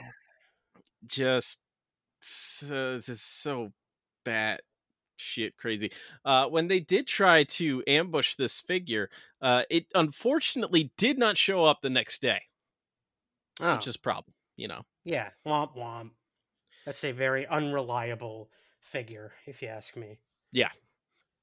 [1.05, 1.59] just
[2.21, 3.71] so, just so
[4.23, 4.59] bad
[5.17, 5.91] shit crazy.
[6.23, 9.09] Uh, when they did try to ambush this figure,
[9.41, 12.41] uh, it unfortunately did not show up the next day,
[13.59, 14.33] Oh, which is a problem.
[14.57, 14.83] You know.
[15.03, 16.11] yeah, womp womp.
[16.85, 18.49] That's a very unreliable
[18.79, 20.19] figure, if you ask me.
[20.51, 20.69] Yeah.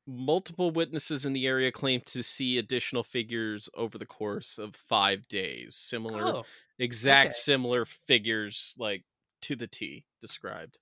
[0.07, 5.29] Multiple witnesses in the area claim to see additional figures over the course of five
[5.29, 5.77] days.
[5.77, 6.45] Similar, Oh,
[6.79, 7.35] exact okay.
[7.35, 9.05] similar figures, like
[9.43, 10.79] to the T described.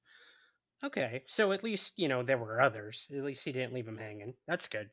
[0.83, 1.24] Okay.
[1.26, 3.07] So at least you know there were others.
[3.11, 4.35] At least he didn't leave them hanging.
[4.47, 4.91] That's good.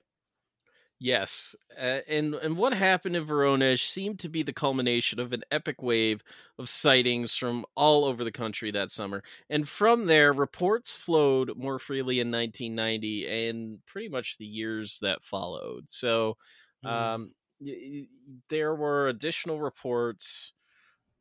[1.00, 5.44] Yes, uh, and and what happened in Voronezh seemed to be the culmination of an
[5.52, 6.24] epic wave
[6.58, 11.78] of sightings from all over the country that summer, and from there, reports flowed more
[11.78, 15.88] freely in 1990 and pretty much the years that followed.
[15.92, 16.38] So,
[16.84, 17.08] Mm.
[17.16, 18.08] um, y- y-
[18.50, 20.52] there were additional reports.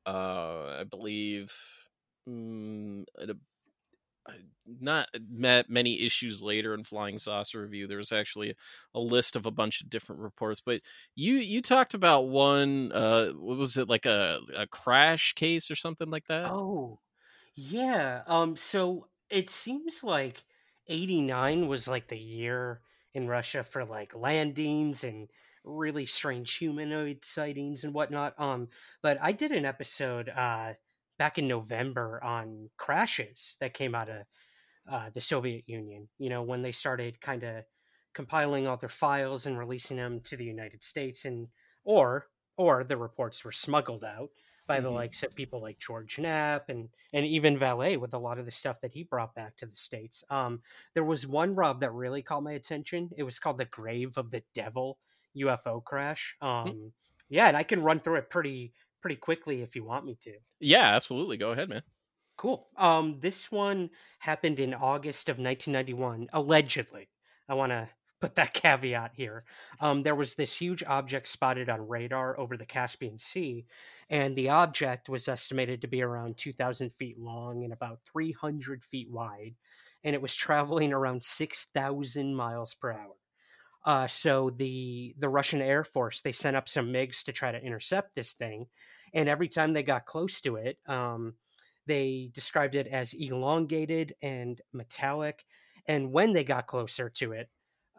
[0.06, 1.52] Uh, I believe,
[2.28, 3.38] mm, at a
[4.66, 8.54] not met many issues later in Flying Saucer Review, there was actually
[8.94, 10.60] a list of a bunch of different reports.
[10.60, 10.82] But
[11.14, 12.92] you you talked about one.
[12.92, 16.54] Uh, what was it like a a crash case or something like that?
[16.54, 17.00] Oh,
[17.54, 18.22] yeah.
[18.26, 20.44] Um, so it seems like
[20.88, 22.82] 89 was like the year
[23.14, 25.30] in Russia for like landings and
[25.64, 28.38] really strange humanoid sightings and whatnot.
[28.38, 28.68] Um,
[29.02, 30.74] but I did an episode uh
[31.18, 34.26] back in November on crashes that came out of
[34.88, 36.08] uh, the Soviet Union.
[36.18, 37.64] You know, when they started kind of
[38.14, 41.48] compiling all their files and releasing them to the United States, and
[41.84, 44.30] or or the reports were smuggled out
[44.66, 44.90] by the Mhm.
[44.90, 48.50] likes of people like George Knapp and and even Vallée with a lot of the
[48.50, 50.24] stuff that he brought back to the states.
[50.30, 50.62] Um,
[50.94, 53.10] there was one Rob that really caught my attention.
[53.16, 54.98] It was called the Grave of the Devil
[55.34, 56.36] UFO crash.
[56.40, 56.92] Um,
[57.28, 58.74] yeah, and I can run through it pretty
[59.06, 60.32] pretty quickly if you want me to.
[60.58, 61.36] Yeah, absolutely.
[61.36, 61.82] Go ahead, man.
[62.36, 62.66] Cool.
[62.76, 67.08] Um, this one happened in August of 1991, allegedly.
[67.48, 67.88] I want to
[68.20, 69.44] put that caveat here.
[69.78, 73.64] Um, there was this huge object spotted on radar over the Caspian Sea,
[74.10, 79.08] and the object was estimated to be around 2,000 feet long and about 300 feet
[79.08, 79.54] wide,
[80.02, 83.14] and it was traveling around 6,000 miles per hour.
[83.86, 87.62] Uh, so the the Russian Air Force they sent up some MiGs to try to
[87.62, 88.66] intercept this thing,
[89.14, 91.34] and every time they got close to it, um,
[91.86, 95.44] they described it as elongated and metallic.
[95.86, 97.48] And when they got closer to it,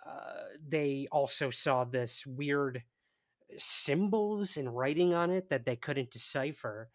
[0.05, 2.83] uh, they also saw this weird
[3.57, 6.89] symbols and writing on it that they couldn't decipher.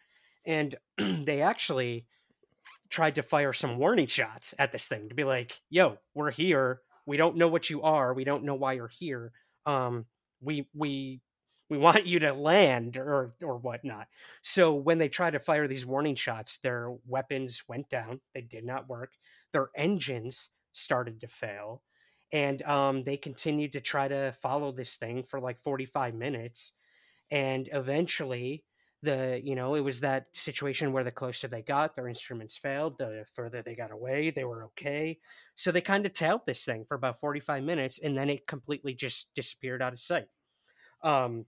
[0.44, 2.06] And they actually
[2.90, 6.80] tried to fire some warning shots at this thing to be like, yo, we're here.
[7.06, 8.12] We don't know what you are.
[8.12, 9.32] We don't know why you're here.
[9.64, 10.04] Um,
[10.40, 11.20] we, we,
[11.72, 14.06] we want you to land or or whatnot.
[14.42, 18.20] So when they tried to fire these warning shots, their weapons went down.
[18.34, 19.12] They did not work.
[19.54, 21.82] Their engines started to fail,
[22.30, 26.72] and um, they continued to try to follow this thing for like forty five minutes,
[27.30, 28.64] and eventually
[29.02, 32.98] the you know it was that situation where the closer they got their instruments failed
[32.98, 35.18] the further they got away they were okay
[35.56, 38.94] so they kind of tailed this thing for about 45 minutes and then it completely
[38.94, 40.28] just disappeared out of sight
[41.02, 41.44] um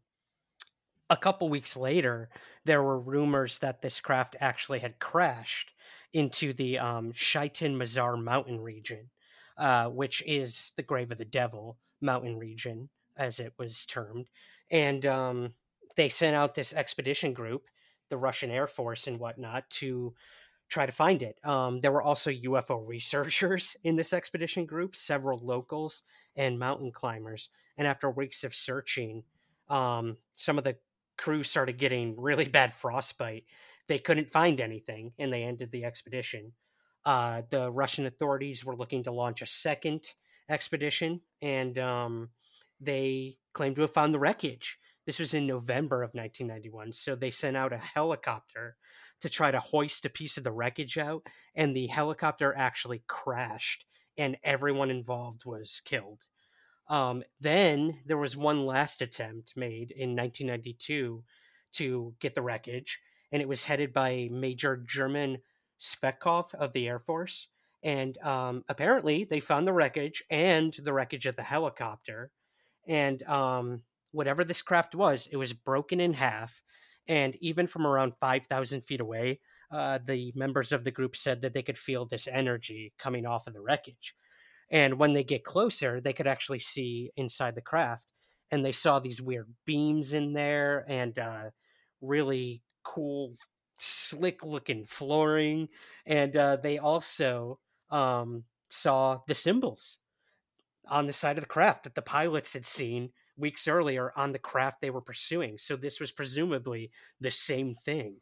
[1.10, 2.30] a couple weeks later,
[2.64, 5.72] there were rumors that this craft actually had crashed
[6.12, 9.10] into the um, Shaitan Mazar mountain region,
[9.58, 14.28] uh, which is the Grave of the Devil mountain region, as it was termed.
[14.70, 15.54] And um,
[15.96, 17.64] they sent out this expedition group,
[18.08, 20.14] the Russian Air Force and whatnot, to
[20.68, 21.36] try to find it.
[21.44, 26.02] Um, there were also UFO researchers in this expedition group, several locals
[26.36, 27.50] and mountain climbers.
[27.76, 29.24] And after weeks of searching,
[29.68, 30.76] um, some of the
[31.16, 33.44] crew started getting really bad frostbite.
[33.88, 36.52] They couldn't find anything and they ended the expedition.
[37.04, 40.04] Uh, the Russian authorities were looking to launch a second
[40.48, 42.30] expedition and um,
[42.80, 44.78] they claimed to have found the wreckage.
[45.06, 46.92] This was in November of 1991.
[46.94, 48.76] So they sent out a helicopter
[49.20, 51.22] to try to hoist a piece of the wreckage out,
[51.54, 53.84] and the helicopter actually crashed
[54.16, 56.22] and everyone involved was killed.
[56.88, 61.24] Um, then there was one last attempt made in 1992
[61.72, 63.00] to get the wreckage,
[63.32, 65.38] and it was headed by Major German
[65.80, 67.48] Svekov of the Air Force.
[67.82, 72.30] And um, apparently, they found the wreckage and the wreckage of the helicopter.
[72.86, 73.82] And um,
[74.12, 76.62] whatever this craft was, it was broken in half.
[77.06, 81.52] And even from around 5,000 feet away, uh, the members of the group said that
[81.52, 84.14] they could feel this energy coming off of the wreckage.
[84.70, 88.06] And when they get closer, they could actually see inside the craft.
[88.50, 91.50] And they saw these weird beams in there and uh,
[92.00, 93.34] really cool,
[93.78, 95.68] slick looking flooring.
[96.06, 97.58] And uh, they also
[97.90, 99.98] um, saw the symbols
[100.88, 104.38] on the side of the craft that the pilots had seen weeks earlier on the
[104.38, 105.58] craft they were pursuing.
[105.58, 106.90] So this was presumably
[107.20, 108.16] the same thing.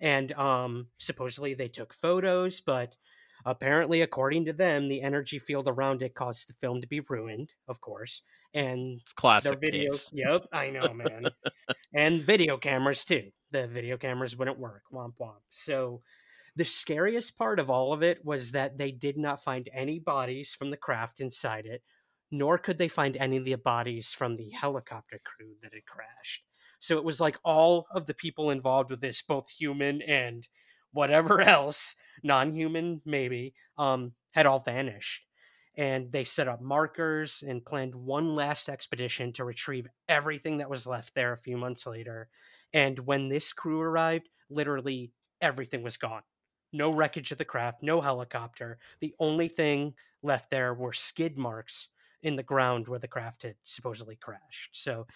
[0.00, 2.96] And um, supposedly they took photos, but
[3.44, 7.52] apparently, according to them, the energy field around it caused the film to be ruined,
[7.68, 8.22] of course.
[8.54, 10.10] And It's classic their video, case.
[10.12, 11.26] yep, I know, man.
[11.94, 13.30] and video cameras too.
[13.50, 14.82] The video cameras wouldn't work.
[14.92, 15.42] Womp womp.
[15.50, 16.02] So
[16.56, 20.54] the scariest part of all of it was that they did not find any bodies
[20.54, 21.82] from the craft inside it,
[22.30, 26.44] nor could they find any of the bodies from the helicopter crew that had crashed.
[26.80, 30.46] So it was like all of the people involved with this, both human and
[30.94, 35.26] whatever else, non-human maybe, um, had all vanished.
[35.76, 40.86] And they set up markers and planned one last expedition to retrieve everything that was
[40.86, 42.28] left there a few months later.
[42.72, 46.22] And when this crew arrived, literally everything was gone.
[46.72, 48.78] No wreckage of the craft, no helicopter.
[49.00, 51.88] The only thing left there were skid marks
[52.22, 54.70] in the ground where the craft had supposedly crashed.
[54.72, 55.06] So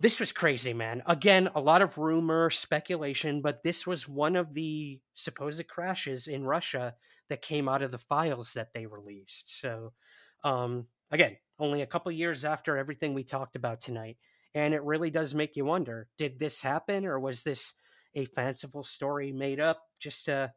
[0.00, 1.02] this was crazy, man.
[1.06, 6.44] Again, a lot of rumor, speculation, but this was one of the supposed crashes in
[6.44, 6.94] Russia
[7.28, 9.60] that came out of the files that they released.
[9.60, 9.92] So,
[10.42, 14.16] um, again, only a couple years after everything we talked about tonight.
[14.54, 17.74] And it really does make you wonder did this happen or was this
[18.14, 20.52] a fanciful story made up just to,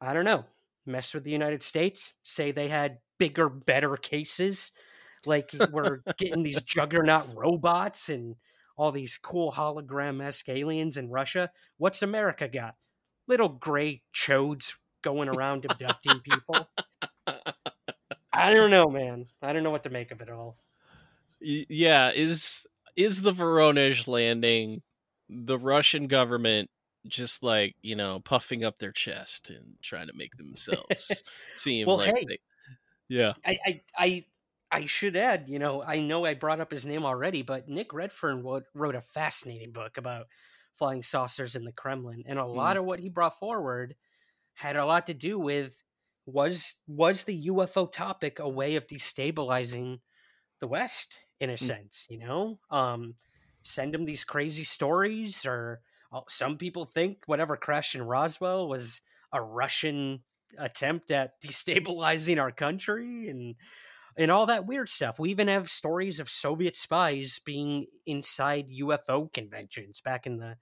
[0.00, 0.44] I don't know,
[0.86, 2.14] mess with the United States?
[2.22, 4.70] Say they had bigger, better cases?
[5.26, 8.36] Like we're getting these juggernaut robots and
[8.76, 11.50] all these cool hologram esque aliens in Russia.
[11.78, 12.76] What's America got?
[13.26, 16.68] Little gray chodes going around abducting people.
[18.32, 19.26] I don't know, man.
[19.42, 20.58] I don't know what to make of it all.
[21.40, 22.66] Yeah is
[22.96, 24.82] is the voronezh landing
[25.28, 26.70] the russian government
[27.06, 31.22] just like you know puffing up their chest and trying to make themselves
[31.54, 32.24] seem Well, like hey.
[32.26, 32.38] they,
[33.08, 34.24] yeah I, I, I,
[34.76, 37.94] I should add, you know, I know I brought up his name already, but Nick
[37.94, 40.26] Redfern wrote, wrote a fascinating book about
[40.76, 43.94] flying saucers in the Kremlin, and a lot of what he brought forward
[44.52, 45.82] had a lot to do with
[46.26, 50.00] was was the UFO topic a way of destabilizing
[50.60, 52.58] the West in a sense, you know?
[52.70, 53.14] Um,
[53.62, 55.80] send them these crazy stories, or
[56.12, 59.00] uh, some people think whatever crashed in Roswell was
[59.32, 60.20] a Russian
[60.58, 63.54] attempt at destabilizing our country and
[64.16, 65.18] and all that weird stuff.
[65.18, 70.58] We even have stories of Soviet spies being inside UFO conventions back in the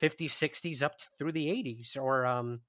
[0.00, 2.62] 50s, 60s, up through the 80s, or um,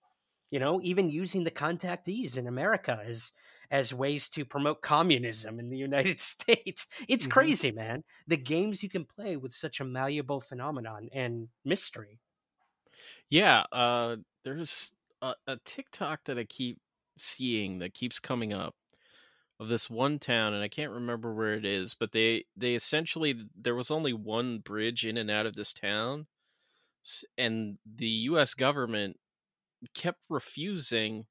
[0.51, 3.31] you know, even using the contactees in America as
[3.71, 6.87] as ways to promote communism in the United States.
[7.07, 7.27] It's Mhm.
[7.27, 8.03] crazy, man.
[8.27, 12.19] The games you can play with such a malleable phenomenon and mystery.
[13.29, 16.79] yeah uh there's a, a tiktok that i keep
[17.17, 18.75] seeing that keeps coming up
[19.61, 23.45] of this one town and i can't remember where it is but they they essentially
[23.55, 26.25] there was only one bridge in and out of this town
[27.37, 29.17] and the us government
[29.93, 31.25] kept refusing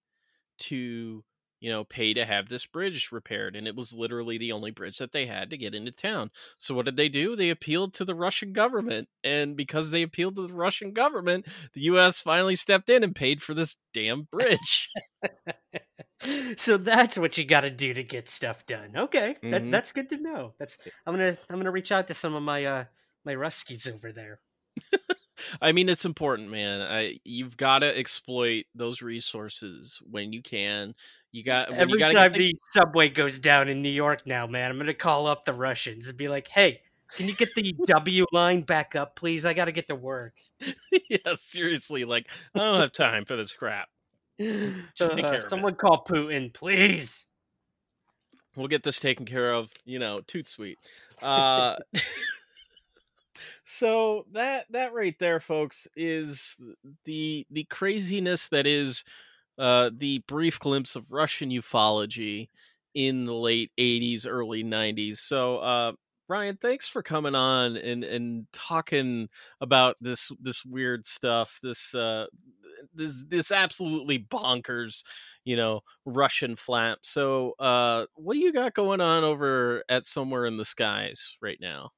[0.58, 1.24] to
[1.60, 4.98] you know pay to have this bridge repaired and it was literally the only bridge
[4.98, 6.30] that they had to get into town.
[6.58, 7.36] So what did they do?
[7.36, 11.82] They appealed to the russian government and because they appealed to the russian government the
[11.82, 14.88] us finally stepped in and paid for this damn bridge
[16.56, 18.92] so that's what you got to do to get stuff done.
[18.96, 19.70] Okay, that, Mhm.
[19.70, 20.54] that's good to know.
[20.58, 22.84] That's I'm gonna I'm gonna reach out to some of my uh
[23.24, 24.40] my Ruskies over there.
[25.62, 30.94] i mean it's important man I, you've got to exploit those resources when you can
[31.32, 34.46] you got when you Every time get the subway goes down in New York now,
[34.48, 36.82] man, I'm gonna call up the Russians and be like, "Hey,
[37.16, 39.46] can you get the W line back up, please?
[39.46, 40.34] I got to get to work."
[41.08, 43.88] yeah seriously like i don't have time for this crap
[44.96, 45.42] Just take Uh, care it.
[45.42, 47.26] Someone call Putin, please.
[48.56, 50.78] we'll get this taken care of you know toot sweet
[51.22, 51.76] uh
[53.64, 56.56] so that that right there folks is
[57.04, 59.04] the the craziness that is
[59.58, 62.48] uh the brief glimpse of russian ufology
[62.94, 65.18] in the late 80s, early 90s.
[65.18, 65.92] So, uh,
[66.28, 69.28] Ryan, thanks for coming on and and talking
[69.60, 71.60] about this this weird stuff.
[71.62, 72.26] This uh,
[72.94, 75.04] this this absolutely bonkers,
[75.44, 76.98] you know, Russian flap.
[77.02, 81.58] So, uh, what do you got going on over at somewhere in the skies right
[81.60, 81.90] now?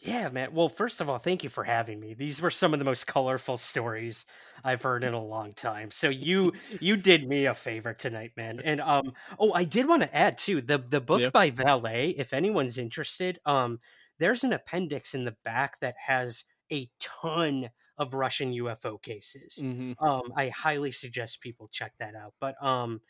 [0.00, 0.54] Yeah, man.
[0.54, 2.14] Well, first of all, thank you for having me.
[2.14, 4.24] These were some of the most colorful stories
[4.62, 5.90] I've heard in a long time.
[5.90, 8.60] So you you did me a favor tonight, man.
[8.60, 11.30] And um oh, I did want to add too, the the book Yeah.
[11.32, 13.80] by Vallée, if anyone's interested, um
[14.20, 19.58] there's an appendix in the back that has a ton of Russian UFO cases.
[19.62, 20.02] Mm-hmm.
[20.04, 22.34] Um I highly suggest people check that out.
[22.40, 23.00] But um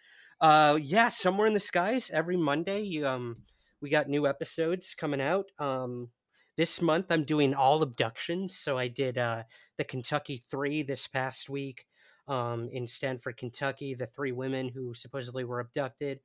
[0.41, 3.43] uh yeah, somewhere in the skies every Monday, you, um
[3.81, 5.47] we got new episodes coming out.
[5.59, 6.11] Um
[6.59, 8.59] this month I'm doing all abductions.
[8.59, 9.45] So I did uh,
[9.79, 11.87] the Kentucky Three this past week
[12.27, 13.95] um, in Stanford, Kentucky.
[13.95, 16.19] The three women who supposedly were abducted.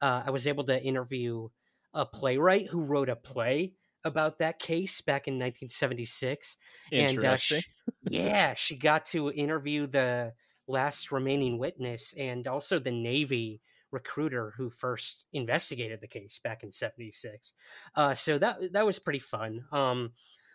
[0.00, 1.48] Uh, I was able to interview
[1.94, 3.72] a playwright who wrote a play
[4.08, 6.56] about that case back in 1976.
[6.90, 7.62] And uh, she,
[8.10, 10.32] yeah, she got to interview the
[10.66, 16.70] last remaining witness and also the Navy recruiter who first investigated the case back in
[16.70, 17.54] 76
[17.94, 20.12] uh, so that that was pretty fun um,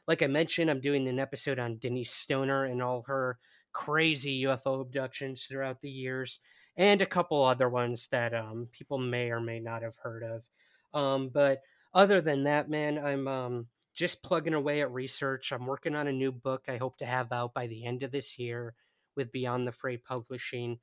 [0.07, 3.39] like i mentioned i'm doing an episode on denise stoner and all her
[3.71, 6.39] crazy ufo abductions throughout the years
[6.77, 10.43] and a couple other ones that um, people may or may not have heard of
[10.93, 11.61] um, but
[11.93, 16.11] other than that man i'm um, just plugging away at research i'm working on a
[16.11, 18.73] new book i hope to have out by the end of this year
[19.15, 20.79] with beyond the fray publishing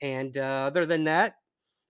[0.00, 1.36] and uh, other than that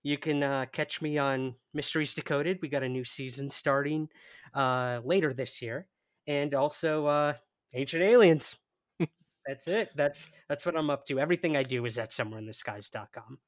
[0.04, 2.58] you can uh, catch me on Mysteries Decoded.
[2.60, 4.10] We got a new season starting
[4.52, 5.88] uh, later this year,
[6.26, 7.32] and also uh,
[7.72, 8.56] Ancient Aliens.
[9.46, 9.90] that's it.
[9.96, 11.18] That's that's what I'm up to.
[11.18, 13.38] Everything I do is at somewhereintheskies.com.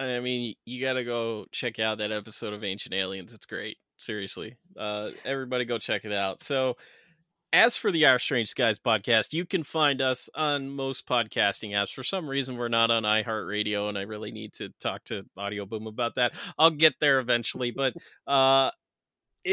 [0.00, 3.32] I mean, you got to go check out that episode of Ancient Aliens.
[3.32, 3.76] It's great.
[3.96, 4.56] Seriously.
[4.76, 6.42] Uh, everybody go check it out.
[6.42, 6.76] So,
[7.52, 11.92] as for the Our Strange Skies podcast, you can find us on most podcasting apps.
[11.92, 15.66] For some reason, we're not on iHeartRadio, and I really need to talk to Audio
[15.66, 16.32] Boom about that.
[16.58, 17.92] I'll get there eventually, but
[18.26, 18.70] uh,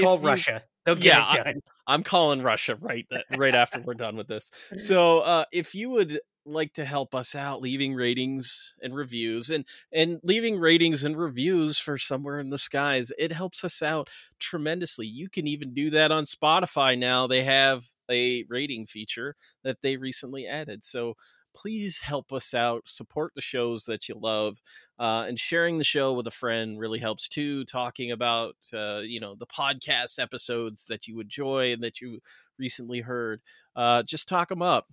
[0.02, 0.64] Call you- Russia.
[0.86, 1.62] They'll get Yeah, it done.
[1.86, 4.50] I'm calling Russia right that, right after we're done with this.
[4.80, 6.20] So uh, if you would
[6.52, 11.78] like to help us out, leaving ratings and reviews, and and leaving ratings and reviews
[11.80, 14.10] for somewhere in the skies, it helps us out
[14.40, 15.08] tremendously.
[15.08, 17.28] You can even do that on Spotify now.
[17.28, 20.84] They have a rating feature that they recently added.
[20.84, 21.16] So
[21.54, 24.58] please help us out support the shows that you love
[25.00, 29.20] uh, and sharing the show with a friend really helps too talking about uh, you
[29.20, 32.20] know the podcast episodes that you enjoy and that you
[32.58, 33.42] recently heard
[33.76, 34.88] uh, just talk them up.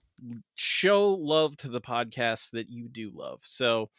[0.54, 3.40] Show love to the podcast that you do love.
[3.42, 3.90] So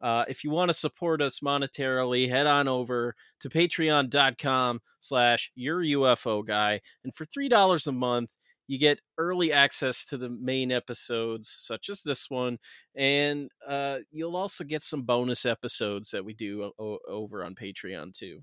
[0.00, 5.80] uh, if you want to support us monetarily head on over to patreon.com slash your
[5.80, 8.30] ufo guy and for three dollars a month
[8.66, 12.58] you get early access to the main episodes such as this one
[12.94, 18.12] and uh, you'll also get some bonus episodes that we do o- over on patreon
[18.12, 18.42] too.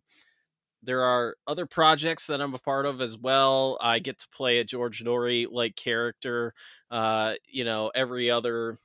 [0.82, 3.78] There are other projects that i'm a part of as well.
[3.82, 6.54] I get to play a george noory like character
[6.92, 8.80] uh, you know every other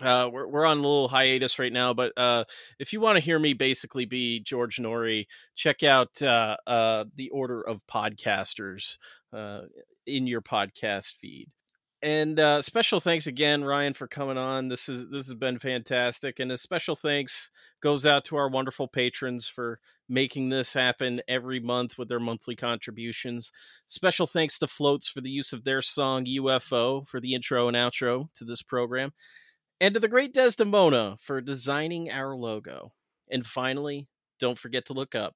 [0.00, 2.44] uh, we're, we're on a little hiatus right now, but uh,
[2.78, 7.28] if you want to hear me basically be George Noory, check out uh, uh, the
[7.28, 8.96] Order of Podcasters
[9.34, 9.62] uh,
[10.06, 11.48] in your podcast feed.
[12.02, 14.66] And uh, special thanks again, Ryan, for coming on.
[14.66, 17.48] This is this has been fantastic, and a special thanks
[17.80, 22.56] goes out to our wonderful patrons for making this happen every month with their monthly
[22.56, 23.52] contributions.
[23.86, 27.76] Special thanks to Floats for the use of their song UFO for the intro and
[27.76, 29.12] outro to this program
[29.80, 32.92] and to the great Desdymona for designing our logo.
[33.30, 34.08] And finally,
[34.40, 35.34] don't forget to look up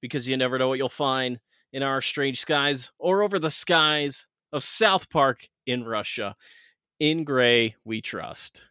[0.00, 1.38] because you never know what you'll find
[1.72, 6.36] in our strange skies or over the skies of South Park in Russia.
[6.98, 8.64] In gray, we trust.